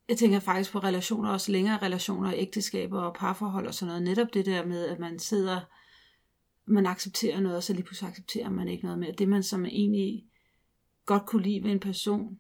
jeg 0.08 0.16
tænker 0.18 0.40
faktisk 0.40 0.72
på 0.72 0.78
relationer, 0.78 1.30
også 1.30 1.52
længere 1.52 1.78
relationer, 1.78 2.32
ægteskaber 2.36 3.00
og 3.00 3.14
parforhold 3.14 3.66
og 3.66 3.74
sådan 3.74 3.86
noget. 3.86 4.02
Netop 4.02 4.34
det 4.34 4.46
der 4.46 4.64
med, 4.66 4.88
at 4.88 4.98
man 4.98 5.18
sidder, 5.18 5.60
man 6.66 6.86
accepterer 6.86 7.40
noget, 7.40 7.56
og 7.56 7.62
så 7.62 7.72
lige 7.72 7.84
pludselig 7.84 8.10
accepterer 8.10 8.50
man 8.50 8.68
ikke 8.68 8.84
noget 8.84 8.98
mere. 8.98 9.12
Det 9.12 9.28
man 9.28 9.42
som 9.42 9.66
egentlig 9.66 10.24
godt 11.06 11.26
kunne 11.26 11.42
lide 11.42 11.62
ved 11.62 11.70
en 11.70 11.80
person, 11.80 12.38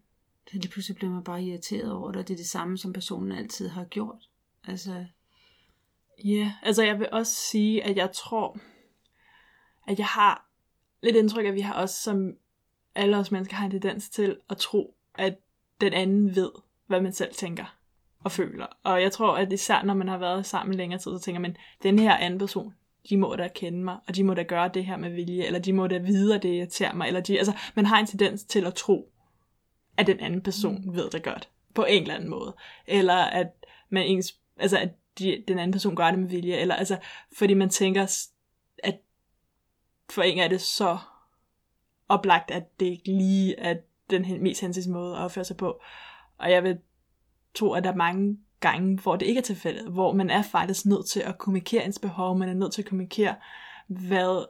så 0.50 0.56
lige 0.56 0.68
pludselig 0.68 0.96
bliver 0.96 1.12
man 1.12 1.24
bare 1.24 1.42
irriteret 1.42 1.92
over 1.92 2.12
det, 2.12 2.20
og 2.20 2.28
det 2.28 2.34
er 2.34 2.38
det 2.38 2.48
samme, 2.48 2.78
som 2.78 2.92
personen 2.92 3.32
altid 3.32 3.68
har 3.68 3.84
gjort. 3.84 4.28
Altså, 4.64 5.06
Ja, 6.24 6.30
yeah. 6.30 6.50
altså 6.62 6.82
jeg 6.82 6.98
vil 6.98 7.08
også 7.12 7.34
sige, 7.34 7.84
at 7.84 7.96
jeg 7.96 8.12
tror, 8.12 8.58
at 9.88 9.98
jeg 9.98 10.06
har 10.06 10.46
lidt 11.02 11.16
indtryk 11.16 11.46
at 11.46 11.54
vi 11.54 11.60
har 11.60 11.74
også 11.74 12.02
som 12.02 12.36
alle 12.94 13.16
os 13.16 13.30
mennesker 13.30 13.56
har 13.56 13.64
en 13.64 13.70
tendens 13.70 14.08
til 14.08 14.36
at 14.50 14.56
tro, 14.56 14.94
at 15.14 15.38
den 15.80 15.92
anden 15.92 16.36
ved, 16.36 16.50
hvad 16.86 17.00
man 17.00 17.12
selv 17.12 17.34
tænker 17.34 17.76
og 18.24 18.32
føler. 18.32 18.66
Og 18.82 19.02
jeg 19.02 19.12
tror, 19.12 19.36
at 19.36 19.52
især 19.52 19.82
når 19.82 19.94
man 19.94 20.08
har 20.08 20.18
været 20.18 20.46
sammen 20.46 20.76
længere 20.76 21.00
tid, 21.00 21.18
så 21.18 21.18
tænker 21.18 21.40
man, 21.40 21.56
den 21.82 21.98
her 21.98 22.16
anden 22.16 22.38
person, 22.38 22.74
de 23.10 23.16
må 23.16 23.36
da 23.36 23.48
kende 23.54 23.84
mig, 23.84 23.98
og 24.08 24.16
de 24.16 24.24
må 24.24 24.34
da 24.34 24.42
gøre 24.42 24.70
det 24.74 24.84
her 24.84 24.96
med 24.96 25.10
vilje, 25.10 25.44
eller 25.44 25.58
de 25.58 25.72
må 25.72 25.86
da 25.86 25.98
vide, 25.98 26.34
at 26.34 26.42
det 26.42 26.48
irriterer 26.48 26.94
mig, 26.94 27.06
eller 27.06 27.20
de, 27.20 27.38
altså, 27.38 27.52
man 27.74 27.86
har 27.86 27.98
en 27.98 28.06
tendens 28.06 28.44
til 28.44 28.66
at 28.66 28.74
tro, 28.74 29.12
at 29.96 30.06
den 30.06 30.20
anden 30.20 30.40
person 30.40 30.82
mm. 30.84 30.94
ved 30.94 31.10
det 31.10 31.22
godt, 31.22 31.48
på 31.74 31.84
en 31.84 32.02
eller 32.02 32.14
anden 32.14 32.30
måde. 32.30 32.56
Eller 32.86 33.14
at 33.14 33.46
man 33.88 34.06
ens, 34.06 34.38
altså 34.58 34.78
at 34.78 34.88
de, 35.18 35.44
den 35.48 35.58
anden 35.58 35.72
person 35.72 35.96
gør 35.96 36.10
det 36.10 36.18
med 36.18 36.28
vilje, 36.28 36.56
eller 36.56 36.74
altså, 36.74 36.98
fordi 37.38 37.54
man 37.54 37.70
tænker, 37.70 38.26
at 38.82 38.94
for 40.10 40.22
en 40.22 40.38
er 40.38 40.48
det 40.48 40.60
så 40.60 40.98
oplagt, 42.08 42.50
at 42.50 42.80
det 42.80 42.86
ikke 42.86 43.12
lige 43.12 43.58
er 43.58 43.76
den 44.10 44.42
mest 44.42 44.60
hensigts 44.60 44.88
måde 44.88 45.16
at 45.16 45.22
opføre 45.22 45.44
sig 45.44 45.56
på. 45.56 45.80
Og 46.38 46.50
jeg 46.50 46.62
vil 46.62 46.78
tro, 47.54 47.72
at 47.72 47.84
der 47.84 47.92
er 47.92 47.96
mange 47.96 48.38
gange, 48.60 48.98
hvor 48.98 49.16
det 49.16 49.26
ikke 49.26 49.38
er 49.38 49.42
tilfældet, 49.42 49.92
hvor 49.92 50.12
man 50.12 50.30
er 50.30 50.42
faktisk 50.42 50.86
nødt 50.86 51.06
til 51.06 51.20
at 51.20 51.38
kommunikere 51.38 51.84
ens 51.84 51.98
behov, 51.98 52.38
man 52.38 52.48
er 52.48 52.54
nødt 52.54 52.72
til 52.72 52.82
at 52.82 52.88
kommunikere, 52.88 53.34
hvad 53.86 54.44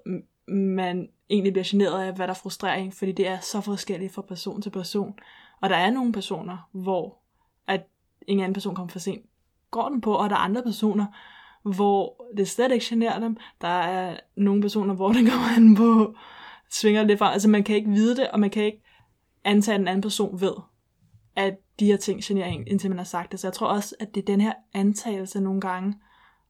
man 0.54 1.08
egentlig 1.30 1.52
bliver 1.52 1.66
generet 1.66 2.06
af, 2.06 2.12
hvad 2.14 2.28
der 2.28 2.34
frustrerer 2.34 2.74
en, 2.74 2.92
fordi 2.92 3.12
det 3.12 3.26
er 3.28 3.40
så 3.40 3.60
forskelligt 3.60 4.12
fra 4.12 4.22
person 4.22 4.62
til 4.62 4.70
person. 4.70 5.18
Og 5.60 5.70
der 5.70 5.76
er 5.76 5.90
nogle 5.90 6.12
personer, 6.12 6.68
hvor 6.72 7.18
at 7.66 7.86
ingen 8.26 8.44
anden 8.44 8.54
person 8.54 8.74
kommer 8.74 8.92
for 8.92 8.98
sent, 8.98 9.26
går 9.72 9.88
den 9.88 10.00
på, 10.00 10.14
og 10.14 10.30
der 10.30 10.36
er 10.36 10.40
andre 10.40 10.62
personer, 10.62 11.06
hvor 11.62 12.26
det 12.36 12.48
slet 12.48 12.72
ikke 12.72 12.86
generer 12.88 13.20
dem. 13.20 13.36
Der 13.60 13.68
er 13.68 14.16
nogle 14.36 14.62
personer, 14.62 14.94
hvor 14.94 15.12
den 15.12 15.26
kommer 15.26 15.48
an 15.56 15.74
på, 15.74 16.14
svinger 16.70 17.02
lidt 17.02 17.18
fra. 17.18 17.32
Altså 17.32 17.48
man 17.48 17.64
kan 17.64 17.76
ikke 17.76 17.90
vide 17.90 18.16
det, 18.16 18.30
og 18.30 18.40
man 18.40 18.50
kan 18.50 18.64
ikke 18.64 18.82
antage, 19.44 19.74
at 19.74 19.78
den 19.78 19.88
anden 19.88 20.02
person 20.02 20.40
ved, 20.40 20.54
at 21.36 21.58
de 21.80 21.86
her 21.86 21.96
ting 21.96 22.24
generer 22.24 22.46
en, 22.46 22.66
indtil 22.66 22.90
man 22.90 22.98
har 22.98 23.04
sagt 23.04 23.32
det. 23.32 23.40
Så 23.40 23.46
jeg 23.46 23.54
tror 23.54 23.66
også, 23.66 23.94
at 24.00 24.14
det 24.14 24.20
er 24.20 24.24
den 24.24 24.40
her 24.40 24.52
antagelse 24.74 25.40
nogle 25.40 25.60
gange, 25.60 25.94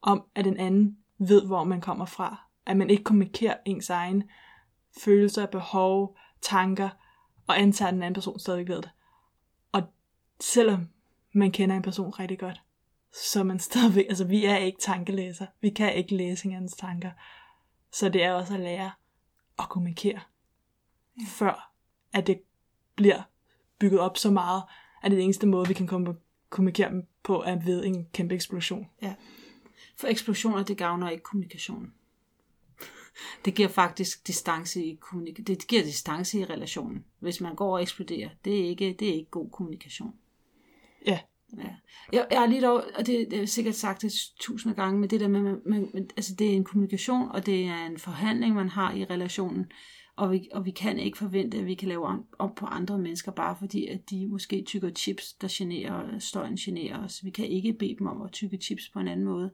om 0.02 0.24
at 0.34 0.44
den 0.44 0.56
anden 0.56 0.96
ved, 1.18 1.46
hvor 1.46 1.64
man 1.64 1.80
kommer 1.80 2.04
fra. 2.04 2.48
At 2.66 2.76
man 2.76 2.90
ikke 2.90 3.04
kommunikerer 3.04 3.56
ens 3.64 3.90
egen 3.90 4.24
følelser, 5.04 5.46
behov, 5.46 6.16
tanker, 6.42 6.88
og 7.46 7.60
antager, 7.60 7.88
at 7.88 7.94
den 7.94 8.02
anden 8.02 8.14
person 8.14 8.38
stadig 8.38 8.68
ved 8.68 8.76
det. 8.76 8.90
Og 9.72 9.82
selvom 10.40 10.88
man 11.34 11.50
kender 11.50 11.76
en 11.76 11.82
person 11.82 12.10
rigtig 12.10 12.38
godt, 12.38 12.62
så 13.12 13.44
man 13.44 13.58
stadigvæk, 13.58 14.06
altså 14.08 14.24
vi 14.24 14.44
er 14.44 14.56
ikke 14.56 14.78
tankelæser. 14.80 15.46
Vi 15.60 15.70
kan 15.70 15.94
ikke 15.94 16.16
læse 16.16 16.42
hinandens 16.42 16.72
tanker. 16.72 17.10
Så 17.92 18.08
det 18.08 18.22
er 18.22 18.32
også 18.32 18.54
at 18.54 18.60
lære 18.60 18.90
at 19.58 19.68
kommunikere, 19.68 20.20
ja. 21.20 21.24
før 21.28 21.72
at 22.12 22.26
det 22.26 22.40
bliver 22.94 23.22
bygget 23.78 24.00
op 24.00 24.18
så 24.18 24.30
meget, 24.30 24.62
at 25.02 25.10
det 25.10 25.22
eneste 25.22 25.46
måde, 25.46 25.68
vi 25.68 25.74
kan 25.74 25.86
komme 25.86 26.16
kommunikere 26.50 27.02
på, 27.22 27.42
er 27.42 27.56
ved 27.64 27.84
en 27.84 28.06
kæmpe 28.12 28.34
eksplosion. 28.34 28.88
Ja. 29.02 29.14
For 29.96 30.06
eksplosioner, 30.06 30.62
det 30.64 30.78
gavner 30.78 31.10
ikke 31.10 31.22
kommunikationen. 31.22 31.94
Det 33.44 33.54
giver 33.54 33.68
faktisk 33.68 34.26
distance 34.26 34.84
i 34.84 34.98
kommunik- 35.00 35.46
det 35.46 35.66
giver 35.66 35.82
distance 35.82 36.38
i 36.38 36.44
relationen. 36.44 37.04
Hvis 37.18 37.40
man 37.40 37.54
går 37.54 37.74
og 37.74 37.82
eksploderer, 37.82 38.28
det 38.44 38.60
er 38.60 38.68
ikke, 38.68 38.96
det 38.98 39.08
er 39.08 39.14
ikke 39.14 39.30
god 39.30 39.50
kommunikation. 39.50 40.14
Ja, 41.58 41.74
Jeg, 42.12 42.26
jeg 42.30 42.42
er 42.42 42.46
lige 42.46 42.62
dog, 42.62 42.84
og 42.98 43.06
det, 43.06 43.26
det 43.30 43.40
er 43.42 43.46
sikkert 43.46 43.74
sagt 43.74 44.02
det 44.02 44.12
tusind 44.40 44.74
gange, 44.74 45.00
men 45.00 45.10
det 45.10 45.20
der 45.20 45.28
med, 45.28 45.40
man, 45.40 45.60
man, 45.66 45.90
man- 45.94 46.10
altså 46.16 46.34
det 46.34 46.46
er 46.46 46.52
en 46.52 46.64
kommunikation, 46.64 47.28
og 47.30 47.46
det 47.46 47.64
er 47.64 47.86
en 47.86 47.98
forhandling, 47.98 48.54
man 48.54 48.68
har 48.68 48.92
i 48.94 49.04
relationen, 49.04 49.66
og 50.16 50.32
vi, 50.32 50.48
og 50.52 50.64
vi 50.64 50.70
kan 50.70 50.98
ikke 50.98 51.18
forvente, 51.18 51.58
at 51.58 51.66
vi 51.66 51.74
kan 51.74 51.88
lave 51.88 52.04
om, 52.06 52.24
om 52.38 52.52
på 52.56 52.66
andre 52.66 52.98
mennesker, 52.98 53.32
bare 53.32 53.56
fordi, 53.58 53.86
at 53.86 54.10
de 54.10 54.26
måske 54.28 54.62
tykker 54.66 54.90
chips, 54.90 55.32
der 55.32 55.48
generer, 55.50 56.18
støjen 56.18 56.56
generer 56.56 57.04
os. 57.04 57.24
Vi 57.24 57.30
kan 57.30 57.46
ikke 57.46 57.72
bede 57.72 57.96
dem 57.98 58.06
om 58.06 58.22
at 58.22 58.32
tykke 58.32 58.56
chips 58.56 58.88
på 58.88 58.98
en 58.98 59.08
anden 59.08 59.26
måde. 59.26 59.50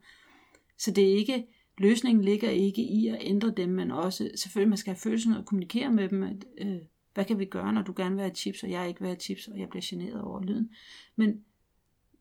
Så 0.79 0.91
det 0.91 1.13
er 1.13 1.17
ikke, 1.17 1.47
løsningen 1.79 2.25
ligger 2.25 2.51
ikke 2.51 2.83
i 2.83 3.07
at 3.09 3.19
ændre 3.21 3.51
dem, 3.51 3.69
men 3.69 3.91
også, 3.91 4.31
selvfølgelig 4.35 4.69
man 4.69 4.79
skal 4.79 4.93
have 4.93 5.01
følelsen 5.01 5.33
og 5.33 5.45
kommunikere 5.47 5.91
med 5.93 6.09
dem, 6.09 6.23
at, 6.23 6.45
øh, 6.59 6.77
hvad 7.15 7.25
kan 7.25 7.39
vi 7.39 7.45
gøre, 7.45 7.73
når 7.73 7.83
du 7.83 7.95
gerne 7.97 8.15
vil 8.15 8.23
have 8.23 8.35
chips, 8.35 8.63
og 8.63 8.71
jeg 8.71 8.89
ikke 8.89 9.01
vil 9.01 9.09
have 9.09 9.21
chips, 9.21 9.49
og 9.49 9.59
jeg 9.59 9.69
bliver 9.69 9.83
generet 9.91 10.21
over 10.23 10.43
lyden. 10.43 10.71
Men, 11.17 11.41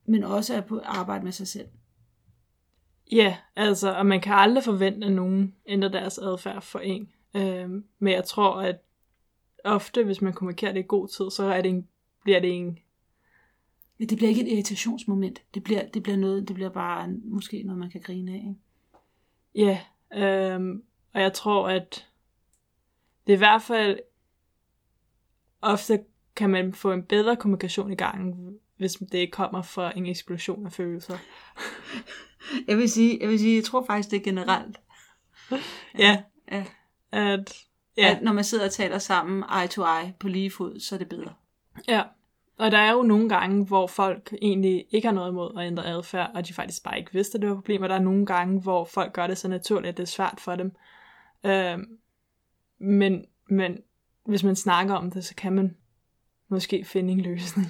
men 0.07 0.23
også 0.23 0.55
at 0.55 0.63
arbejde 0.83 1.23
med 1.23 1.31
sig 1.31 1.47
selv. 1.47 1.67
Ja, 3.11 3.37
altså, 3.55 3.93
og 3.93 4.05
man 4.05 4.21
kan 4.21 4.33
aldrig 4.33 4.63
forvente, 4.63 5.07
at 5.07 5.13
nogen 5.13 5.55
ændrer 5.65 5.89
deres 5.89 6.17
adfærd 6.17 6.61
for 6.61 6.79
en. 6.79 7.09
Øhm, 7.35 7.85
men 7.99 8.13
jeg 8.13 8.23
tror, 8.23 8.61
at 8.61 8.79
ofte, 9.63 10.03
hvis 10.03 10.21
man 10.21 10.33
kommunikerer 10.33 10.73
det 10.73 10.79
i 10.79 10.87
god 10.87 11.07
tid, 11.07 11.31
så 11.31 11.43
er 11.43 11.61
det 11.61 11.69
en, 11.69 11.87
bliver 12.23 12.39
det 12.39 12.57
en... 12.57 12.79
Men 13.97 14.09
det 14.09 14.17
bliver 14.17 14.29
ikke 14.29 14.41
et 14.41 14.53
irritationsmoment. 14.53 15.41
Det 15.53 15.63
bliver, 15.63 15.87
det 15.87 16.03
bliver 16.03 16.17
noget, 16.17 16.47
det 16.47 16.53
bliver 16.53 16.69
bare 16.69 17.07
måske 17.23 17.63
noget, 17.63 17.79
man 17.79 17.89
kan 17.89 18.01
grine 18.01 18.31
af. 18.31 18.35
Ikke? 18.35 18.55
Ja, 19.55 19.79
øhm, 20.13 20.83
og 21.13 21.21
jeg 21.21 21.33
tror, 21.33 21.69
at 21.69 22.07
det 23.27 23.33
er 23.33 23.37
i 23.37 23.45
hvert 23.45 23.61
fald 23.61 23.99
ofte 25.61 26.03
kan 26.35 26.49
man 26.49 26.73
få 26.73 26.91
en 26.91 27.03
bedre 27.03 27.35
kommunikation 27.35 27.91
i 27.91 27.95
gang, 27.95 28.35
hvis 28.77 28.97
det 29.11 29.31
kommer 29.31 29.61
fra 29.61 29.97
en 29.97 30.05
eksplosion 30.05 30.65
af 30.65 30.71
følelser. 30.71 31.17
Jeg 32.67 32.77
vil 32.77 32.89
sige, 32.89 33.17
jeg 33.21 33.29
vil 33.29 33.39
sige, 33.39 33.55
jeg 33.55 33.63
tror 33.63 33.85
faktisk, 33.85 34.11
det 34.11 34.17
er 34.19 34.23
generelt. 34.23 34.77
Ja, 35.97 36.23
Ja. 36.51 36.65
at... 37.11 37.53
Ja. 37.97 38.15
At 38.15 38.21
når 38.21 38.33
man 38.33 38.43
sidder 38.43 38.65
og 38.65 38.71
taler 38.71 38.97
sammen 38.97 39.43
eye 39.61 39.67
to 39.67 39.83
eye 39.83 40.13
på 40.19 40.27
lige 40.27 40.51
fod, 40.51 40.79
så 40.79 40.95
er 40.95 40.99
det 40.99 41.09
bedre. 41.09 41.33
Ja, 41.87 42.03
og 42.57 42.71
der 42.71 42.77
er 42.77 42.91
jo 42.91 43.01
nogle 43.01 43.29
gange, 43.29 43.65
hvor 43.65 43.87
folk 43.87 44.33
egentlig 44.41 44.85
ikke 44.91 45.07
har 45.07 45.15
noget 45.15 45.31
imod 45.31 45.59
at 45.59 45.67
ændre 45.67 45.85
adfærd, 45.85 46.31
og 46.35 46.47
de 46.47 46.53
faktisk 46.53 46.83
bare 46.83 46.97
ikke 46.99 47.13
vidste, 47.13 47.37
at 47.37 47.41
det 47.41 47.49
var 47.49 47.55
et 47.55 47.57
problem, 47.57 47.81
og 47.81 47.89
der 47.89 47.95
er 47.95 47.99
nogle 47.99 48.25
gange, 48.25 48.61
hvor 48.61 48.85
folk 48.85 49.13
gør 49.13 49.27
det 49.27 49.37
så 49.37 49.47
naturligt, 49.47 49.89
at 49.89 49.97
det 49.97 50.03
er 50.03 50.07
svært 50.07 50.39
for 50.39 50.55
dem. 50.55 50.75
Øhm, 51.45 51.85
men, 52.79 53.25
men 53.49 53.77
hvis 54.25 54.43
man 54.43 54.55
snakker 54.55 54.95
om 54.95 55.11
det, 55.11 55.25
så 55.25 55.35
kan 55.35 55.53
man 55.53 55.77
måske 56.47 56.85
finde 56.85 57.13
en 57.13 57.21
løsning. 57.21 57.67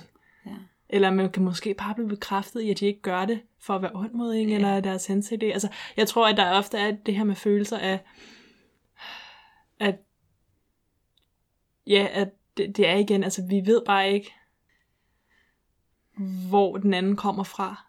Eller 0.89 1.10
man 1.10 1.32
kan 1.32 1.43
måske 1.43 1.73
bare 1.73 1.95
blive 1.95 2.08
bekræftet 2.10 2.62
i, 2.62 2.69
at 2.69 2.80
de 2.80 2.86
ikke 2.86 3.02
gør 3.02 3.26
det 3.26 3.41
for 3.60 3.76
at 3.76 3.82
være 3.82 3.91
ondt 3.93 4.13
mod 4.13 4.36
en, 4.36 4.50
Ja. 4.50 4.56
eller 4.56 4.80
deres 4.80 5.08
hensigt. 5.08 5.43
Altså, 5.43 5.69
jeg 5.97 6.08
tror, 6.08 6.28
at 6.28 6.38
der 6.38 6.52
ofte 6.52 6.78
er 6.78 6.91
det 6.91 7.15
her 7.15 7.23
med 7.23 7.36
følelser 7.36 7.78
af, 7.78 8.00
at 9.80 9.95
ja, 11.88 12.08
at 12.12 12.30
det, 12.58 12.78
det 12.78 12.88
er 12.88 12.95
igen, 12.95 13.23
altså 13.23 13.45
vi 13.50 13.62
ved 13.65 13.82
bare 13.86 14.12
ikke, 14.12 14.34
hvor 16.50 16.78
den 16.78 16.93
anden 16.93 17.15
kommer 17.15 17.43
fra. 17.43 17.86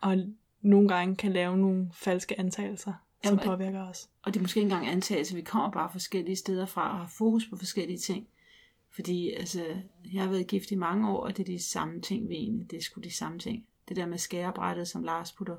Og 0.00 0.16
nogle 0.60 0.88
gange 0.88 1.16
kan 1.16 1.32
lave 1.32 1.56
nogle 1.56 1.90
falske 1.92 2.38
antagelser, 2.40 2.92
som 3.24 3.34
Jamen, 3.34 3.44
påvirker 3.44 3.82
os. 3.88 4.08
Og 4.22 4.34
det 4.34 4.40
er 4.40 4.42
måske 4.42 4.60
ikke 4.60 4.74
engang 4.74 4.88
antagelse, 4.88 5.34
vi 5.34 5.42
kommer 5.42 5.70
bare 5.70 5.90
forskellige 5.92 6.36
steder 6.36 6.66
fra 6.66 6.90
og 6.92 6.98
har 6.98 7.06
fokus 7.18 7.46
på 7.50 7.56
forskellige 7.56 7.98
ting. 7.98 8.26
Fordi 8.98 9.32
altså, 9.32 9.82
jeg 10.12 10.22
har 10.22 10.30
været 10.30 10.46
gift 10.46 10.70
i 10.70 10.74
mange 10.74 11.10
år, 11.10 11.20
og 11.20 11.36
det 11.36 11.42
er 11.42 11.52
de 11.52 11.62
samme 11.62 12.00
ting, 12.00 12.28
vi 12.28 12.34
egentlig, 12.34 12.70
det 12.70 12.76
er 12.76 12.82
sgu 12.82 13.00
de 13.00 13.16
samme 13.16 13.38
ting. 13.38 13.66
Det 13.88 13.96
der 13.96 14.06
med 14.06 14.18
skærebrættet, 14.18 14.88
som 14.88 15.02
Lars 15.02 15.32
putter, 15.32 15.56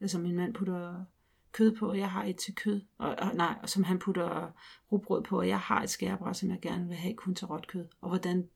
altså 0.00 0.18
min 0.18 0.36
mand 0.36 0.54
putter 0.54 1.04
kød 1.52 1.76
på, 1.76 1.88
og 1.88 1.98
jeg 1.98 2.10
har 2.10 2.24
et 2.24 2.36
til 2.36 2.54
kød, 2.54 2.80
og, 2.98 3.16
og 3.18 3.34
nej, 3.34 3.54
og 3.62 3.68
som 3.68 3.84
han 3.84 3.98
putter 3.98 4.50
rugbrød 4.92 5.22
på, 5.22 5.38
og 5.38 5.48
jeg 5.48 5.60
har 5.60 5.82
et 5.82 5.90
skærebræt, 5.90 6.36
som 6.36 6.50
jeg 6.50 6.60
gerne 6.60 6.88
vil 6.88 6.96
have 6.96 7.14
kun 7.14 7.34
til 7.34 7.46
råt 7.46 7.66
kød. 7.66 7.86
Og, 8.00 8.08
hvordan, 8.08 8.48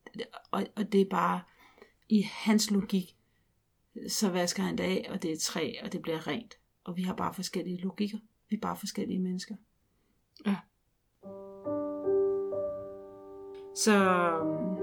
og, 0.51 0.67
og 0.75 0.91
det 0.91 1.01
er 1.01 1.09
bare 1.09 1.41
i 2.09 2.21
hans 2.21 2.71
logik, 2.71 3.17
så 4.07 4.29
vasker 4.29 4.63
han 4.63 4.77
det 4.77 4.83
af, 4.83 5.07
og 5.09 5.23
det 5.23 5.31
er 5.31 5.37
træ, 5.37 5.73
og 5.83 5.91
det 5.91 6.01
bliver 6.01 6.27
rent. 6.27 6.57
Og 6.83 6.97
vi 6.97 7.03
har 7.03 7.15
bare 7.15 7.33
forskellige 7.33 7.77
logikker. 7.77 8.17
Vi 8.49 8.55
er 8.55 8.59
bare 8.59 8.77
forskellige 8.77 9.19
mennesker. 9.19 9.55
Ja. 10.45 10.55
Så 13.75 13.93
øhm, 13.93 14.75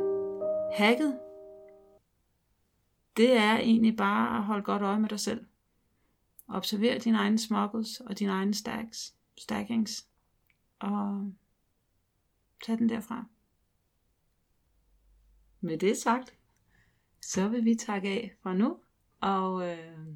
hacket, 0.73 1.21
det 3.17 3.37
er 3.37 3.59
egentlig 3.59 3.97
bare 3.97 4.39
at 4.39 4.45
holde 4.45 4.63
godt 4.63 4.83
øje 4.83 5.01
med 5.01 5.09
dig 5.09 5.21
selv. 5.21 5.47
Observer 6.49 6.99
dine 6.99 7.19
egne 7.19 7.39
smuggles 7.39 8.01
og 8.01 8.19
dine 8.19 8.33
egne 8.33 8.55
stacks, 8.55 9.15
stackings, 9.39 10.09
og 10.79 11.33
tag 12.65 12.79
den 12.79 12.89
derfra. 12.89 13.25
Med 15.61 15.79
det 15.79 15.97
sagt, 15.97 16.35
så 17.21 17.49
vil 17.49 17.65
vi 17.65 17.75
takke 17.75 18.09
af 18.09 18.37
fra 18.43 18.55
nu, 18.55 18.79
og 19.21 19.69
øh, 19.69 20.07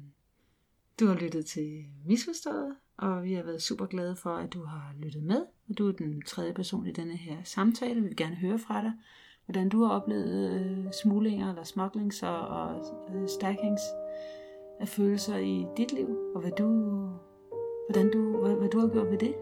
du 0.99 1.07
har 1.07 1.15
lyttet 1.15 1.45
til 1.45 1.85
Misforstået, 2.05 2.77
og 2.97 3.23
vi 3.23 3.33
har 3.33 3.43
været 3.43 3.61
super 3.61 3.85
glade 3.85 4.15
for, 4.15 4.29
at 4.29 4.53
du 4.53 4.63
har 4.63 4.93
lyttet 4.97 5.23
med, 5.23 5.41
og 5.69 5.77
du 5.77 5.87
er 5.87 5.91
den 5.91 6.21
tredje 6.21 6.53
person 6.53 6.87
i 6.87 6.91
denne 6.91 7.17
her 7.17 7.37
samtale. 7.43 8.01
Vi 8.01 8.07
vil 8.07 8.17
gerne 8.17 8.35
høre 8.35 8.59
fra 8.59 8.81
dig, 8.81 8.91
hvordan 9.45 9.69
du 9.69 9.83
har 9.83 9.91
oplevet 9.91 10.51
øh, 10.51 10.91
smuglinger 11.03 11.49
eller 11.49 11.63
smugglings 11.63 12.23
og, 12.23 12.39
og 12.39 12.75
øh, 13.15 13.27
stackings 13.27 13.81
af 14.79 14.87
følelser 14.87 15.37
i 15.37 15.65
dit 15.77 15.93
liv, 15.93 16.17
og 16.35 16.41
hvad 16.41 16.51
du, 16.51 16.67
hvordan 17.89 18.11
du, 18.11 18.37
hvad, 18.41 18.55
hvad 18.55 18.69
du 18.69 18.79
har 18.79 18.87
gjort 18.87 19.11
ved 19.11 19.17
det, 19.17 19.35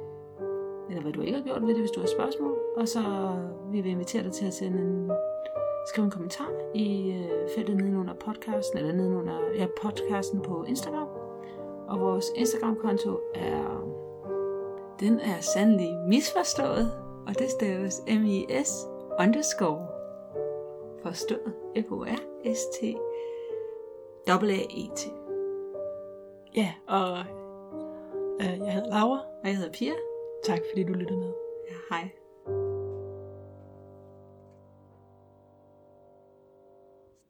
eller 0.89 1.01
hvad 1.01 1.13
du 1.13 1.21
ikke 1.21 1.37
har 1.37 1.43
gjort 1.43 1.61
ved 1.61 1.69
det, 1.69 1.79
hvis 1.79 1.91
du 1.91 1.99
har 1.99 2.07
spørgsmål. 2.07 2.57
Og 2.77 2.87
så 2.87 3.01
vi 3.71 3.81
vil 3.81 3.91
invitere 3.91 4.23
dig 4.23 4.31
til 4.31 4.45
at 4.45 4.53
sende 4.53 4.79
en, 4.81 5.11
skrive 5.87 6.05
en 6.05 6.11
kommentar 6.11 6.49
i 6.75 7.11
øh, 7.11 7.49
feltet 7.55 7.77
nedenunder 7.77 8.13
podcasten, 8.13 8.77
eller 8.77 8.93
nedenunder 8.93 9.39
ja, 9.55 9.67
podcasten 9.81 10.41
på 10.41 10.63
Instagram. 10.63 11.10
Og 11.91 11.99
vores 11.99 12.25
Instagram-konto 12.35 13.19
er, 13.35 13.81
den 14.99 15.19
er 15.19 15.39
sandelig 15.39 15.97
misforstået, 16.07 16.91
og 17.27 17.39
det 17.39 17.49
staves 17.49 18.01
M-I-S 18.07 18.87
underscore 19.19 19.87
forstået 21.03 21.53
F-O-R-S-T 21.87 22.83
A-A-E-T. 24.27 25.13
Ja, 26.55 26.73
og 26.87 27.17
øh, 28.41 28.59
jeg 28.59 28.73
hedder 28.73 28.89
Laura. 28.89 29.19
Og 29.43 29.47
jeg 29.47 29.57
hedder 29.57 29.71
Pia. 29.71 29.93
Tak 30.43 30.59
fordi 30.69 30.83
du 30.83 30.93
lyttede 30.93 31.19
med. 31.19 31.33
Ja, 31.69 31.95
hej. 31.95 32.09